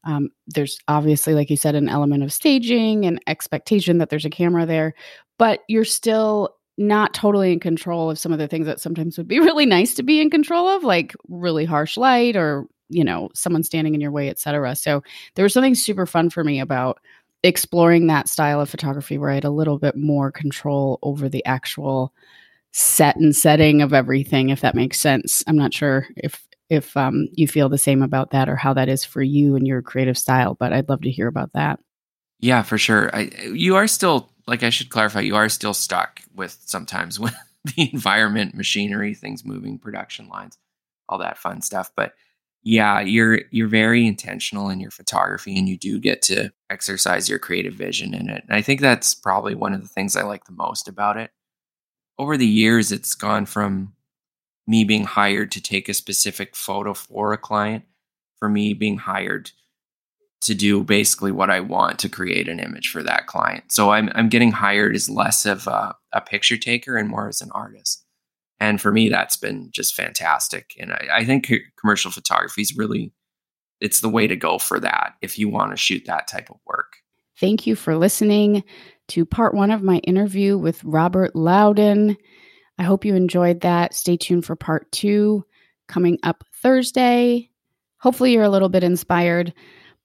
um, 0.10 0.32
there's 0.48 0.80
obviously, 0.88 1.36
like 1.36 1.52
you 1.52 1.58
said, 1.58 1.76
an 1.76 1.88
element 1.88 2.24
of 2.24 2.34
staging 2.34 3.06
and 3.06 3.22
expectation 3.28 4.00
that 4.00 4.10
there's 4.10 4.26
a 4.26 4.30
camera 4.30 4.66
there, 4.66 4.96
but 5.38 5.60
you're 5.68 5.86
still 5.86 6.56
not 6.80 7.14
totally 7.14 7.54
in 7.54 7.60
control 7.60 8.10
of 8.10 8.18
some 8.18 8.34
of 8.34 8.40
the 8.40 8.48
things 8.48 8.66
that 8.66 8.80
sometimes 8.80 9.20
would 9.20 9.28
be 9.28 9.40
really 9.40 9.68
nice 9.68 9.94
to 9.96 10.04
be 10.04 10.20
in 10.20 10.32
control 10.32 10.68
of, 10.68 10.84
like 10.84 11.16
really 11.28 11.64
harsh 11.64 11.96
light 11.96 12.36
or 12.36 12.66
you 12.90 13.04
know 13.04 13.30
someone 13.36 13.62
standing 13.62 13.94
in 13.94 14.02
your 14.02 14.12
way, 14.12 14.30
etc. 14.30 14.76
So 14.76 15.04
there 15.36 15.44
was 15.44 15.54
something 15.54 15.76
super 15.76 16.08
fun 16.08 16.32
for 16.32 16.44
me 16.44 16.60
about 16.60 17.00
exploring 17.44 18.08
that 18.08 18.28
style 18.28 18.62
of 18.62 18.70
photography 18.70 19.20
where 19.20 19.30
I 19.30 19.36
had 19.36 19.46
a 19.46 19.52
little 19.52 19.78
bit 19.78 19.96
more 19.96 20.32
control 20.32 20.98
over 21.04 21.30
the 21.30 21.46
actual 21.46 22.14
set 22.72 23.16
and 23.16 23.36
setting 23.36 23.82
of 23.82 23.94
everything 23.94 24.50
if 24.50 24.62
that 24.62 24.76
makes 24.76 25.00
sense 25.00 25.44
i'm 25.48 25.58
not 25.58 25.74
sure 25.74 26.06
if 26.16 26.48
if 26.70 26.96
um, 26.96 27.28
you 27.34 27.48
feel 27.48 27.70
the 27.70 27.78
same 27.78 28.02
about 28.02 28.32
that 28.32 28.48
or 28.48 28.56
how 28.56 28.74
that 28.74 28.90
is 28.90 29.04
for 29.04 29.22
you 29.22 29.56
and 29.56 29.68
your 29.68 29.82
creative 29.82 30.18
style. 30.18 30.56
But 30.56 30.74
I'd 30.74 30.90
love 30.90 31.02
to 31.02 31.12
hear 31.12 31.28
about 31.28 31.54
that. 31.54 31.80
Yeah, 32.40 32.62
for 32.62 32.78
sure. 32.78 33.14
I, 33.14 33.32
you 33.54 33.76
are 33.76 33.88
still, 33.88 34.32
like, 34.48 34.64
I 34.64 34.70
should 34.70 34.90
clarify, 34.90 35.22
you 35.22 35.36
are 35.36 35.50
still 35.50 35.74
stuck 35.74 36.22
with 36.34 36.58
sometimes 36.66 37.20
with 37.20 37.36
the 37.76 37.90
environment, 37.92 38.56
machinery, 38.56 39.14
things 39.14 39.44
moving, 39.44 39.78
production 39.78 40.30
lines, 40.30 40.58
all 41.08 41.18
that 41.18 41.38
fun 41.38 41.62
stuff. 41.62 41.92
But 41.96 42.14
yeah, 42.62 43.00
you're 43.00 43.42
you're 43.52 43.70
very 43.70 44.06
intentional 44.06 44.70
in 44.70 44.80
your 44.80 44.92
photography, 44.92 45.58
and 45.58 45.68
you 45.68 45.78
do 45.78 45.98
get 45.98 46.22
to 46.24 46.52
exercise 46.70 47.30
your 47.30 47.40
creative 47.40 47.74
vision 47.74 48.14
in 48.14 48.30
it. 48.30 48.44
And 48.48 48.56
I 48.56 48.62
think 48.62 48.82
that's 48.82 49.16
probably 49.16 49.56
one 49.56 49.74
of 49.74 49.82
the 49.82 49.88
things 49.88 50.16
I 50.16 50.24
like 50.24 50.44
the 50.46 50.52
most 50.52 50.88
about 50.88 51.18
it. 51.18 51.32
Over 52.18 52.36
the 52.36 52.46
years, 52.46 52.92
it's 52.92 53.16
gone 53.16 53.46
from 53.46 53.94
me 54.70 54.84
being 54.84 55.04
hired 55.04 55.52
to 55.52 55.60
take 55.60 55.90
a 55.90 55.96
specific 55.96 56.56
photo 56.56 56.94
for 56.94 57.34
a 57.34 57.38
client, 57.40 57.84
for 58.38 58.48
me 58.48 58.74
being 58.74 59.00
hired 59.00 59.50
to 60.42 60.54
do 60.54 60.84
basically 60.84 61.32
what 61.32 61.50
I 61.50 61.60
want 61.60 61.98
to 62.00 62.08
create 62.08 62.48
an 62.48 62.60
image 62.60 62.92
for 62.92 63.02
that 63.02 63.26
client. 63.26 63.72
So 63.72 63.90
I'm 63.90 64.12
I'm 64.14 64.30
getting 64.30 64.52
hired 64.52 64.96
as 64.96 65.10
less 65.10 65.48
of 65.48 65.66
a, 65.66 65.96
a 66.14 66.22
picture 66.22 66.56
taker 66.56 66.98
and 66.98 67.10
more 67.10 67.28
as 67.28 67.42
an 67.42 67.50
artist. 67.52 68.06
And 68.60 68.80
for 68.80 68.92
me, 68.92 69.10
that's 69.10 69.38
been 69.38 69.70
just 69.72 69.96
fantastic. 69.96 70.76
And 70.80 70.94
I, 70.94 71.08
I 71.14 71.26
think 71.26 71.52
commercial 71.80 72.12
photography 72.12 72.62
is 72.62 72.78
really 72.78 73.12
it's 73.82 74.02
the 74.02 74.10
way 74.10 74.28
to 74.28 74.36
go 74.36 74.60
for 74.60 74.80
that 74.80 75.16
if 75.22 75.40
you 75.40 75.50
want 75.50 75.72
to 75.72 75.78
shoot 75.78 76.04
that 76.06 76.28
type 76.28 76.52
of 76.52 76.58
work. 76.68 76.98
Thank 77.40 77.66
you 77.66 77.76
for 77.76 77.98
listening 77.98 78.64
to 79.08 79.26
part 79.26 79.56
one 79.56 79.72
of 79.72 79.82
my 79.82 79.98
interview 80.00 80.60
with 80.60 80.84
Robert 80.84 81.36
Loudon. 81.36 82.18
I 82.80 82.84
hope 82.84 83.04
you 83.04 83.14
enjoyed 83.14 83.62
that. 83.62 83.94
Stay 83.94 84.16
tuned 84.16 84.46
for 84.46 84.56
part 84.56 84.90
two 84.92 85.46
coming 85.90 86.18
up 86.24 86.46
Thursday. 86.62 87.50
Hopefully, 87.98 88.32
you're 88.32 88.44
a 88.44 88.50
little 88.50 88.70
bit 88.70 88.86
inspired 88.86 89.54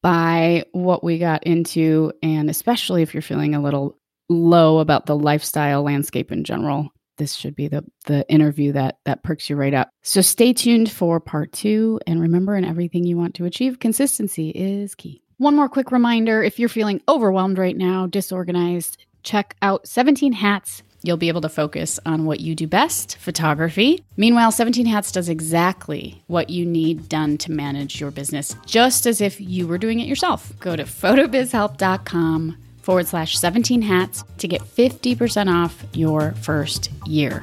by 0.02 0.64
what 0.72 1.04
we 1.04 1.18
got 1.18 1.44
into, 1.44 2.12
and 2.20 2.50
especially 2.50 3.02
if 3.02 3.14
you're 3.14 3.22
feeling 3.22 3.54
a 3.54 3.62
little 3.62 3.96
low 4.28 4.78
about 4.80 5.06
the 5.06 5.16
lifestyle 5.16 5.84
landscape 5.84 6.32
in 6.32 6.42
general. 6.42 6.90
This 7.16 7.34
should 7.34 7.54
be 7.54 7.68
the 7.68 7.84
the 8.06 8.28
interview 8.28 8.72
that 8.72 8.98
that 9.04 9.22
perks 9.22 9.48
you 9.48 9.54
right 9.54 9.72
up. 9.72 9.90
So 10.02 10.20
stay 10.20 10.52
tuned 10.52 10.90
for 10.90 11.20
part 11.20 11.52
2 11.52 12.00
and 12.08 12.20
remember 12.20 12.56
in 12.56 12.64
everything 12.64 13.04
you 13.04 13.16
want 13.16 13.34
to 13.36 13.44
achieve 13.44 13.78
consistency 13.78 14.50
is 14.50 14.96
key. 14.96 15.22
One 15.36 15.54
more 15.54 15.68
quick 15.68 15.92
reminder 15.92 16.42
if 16.42 16.58
you're 16.58 16.68
feeling 16.68 17.00
overwhelmed 17.08 17.56
right 17.56 17.76
now, 17.76 18.08
disorganized, 18.08 19.04
check 19.22 19.54
out 19.62 19.86
17 19.86 20.32
Hats 20.32 20.82
You'll 21.04 21.18
be 21.18 21.28
able 21.28 21.42
to 21.42 21.50
focus 21.50 22.00
on 22.06 22.24
what 22.24 22.40
you 22.40 22.54
do 22.54 22.66
best 22.66 23.18
photography. 23.18 24.02
Meanwhile, 24.16 24.52
17 24.52 24.86
Hats 24.86 25.12
does 25.12 25.28
exactly 25.28 26.22
what 26.28 26.48
you 26.48 26.64
need 26.64 27.10
done 27.10 27.36
to 27.38 27.52
manage 27.52 28.00
your 28.00 28.10
business, 28.10 28.56
just 28.64 29.06
as 29.06 29.20
if 29.20 29.38
you 29.38 29.68
were 29.68 29.76
doing 29.76 30.00
it 30.00 30.08
yourself. 30.08 30.58
Go 30.60 30.74
to 30.74 30.84
photobizhelp.com 30.84 32.56
forward 32.80 33.06
slash 33.06 33.38
17 33.38 33.82
hats 33.82 34.24
to 34.38 34.48
get 34.48 34.62
50% 34.62 35.52
off 35.52 35.84
your 35.92 36.32
first 36.32 36.90
year. 37.06 37.42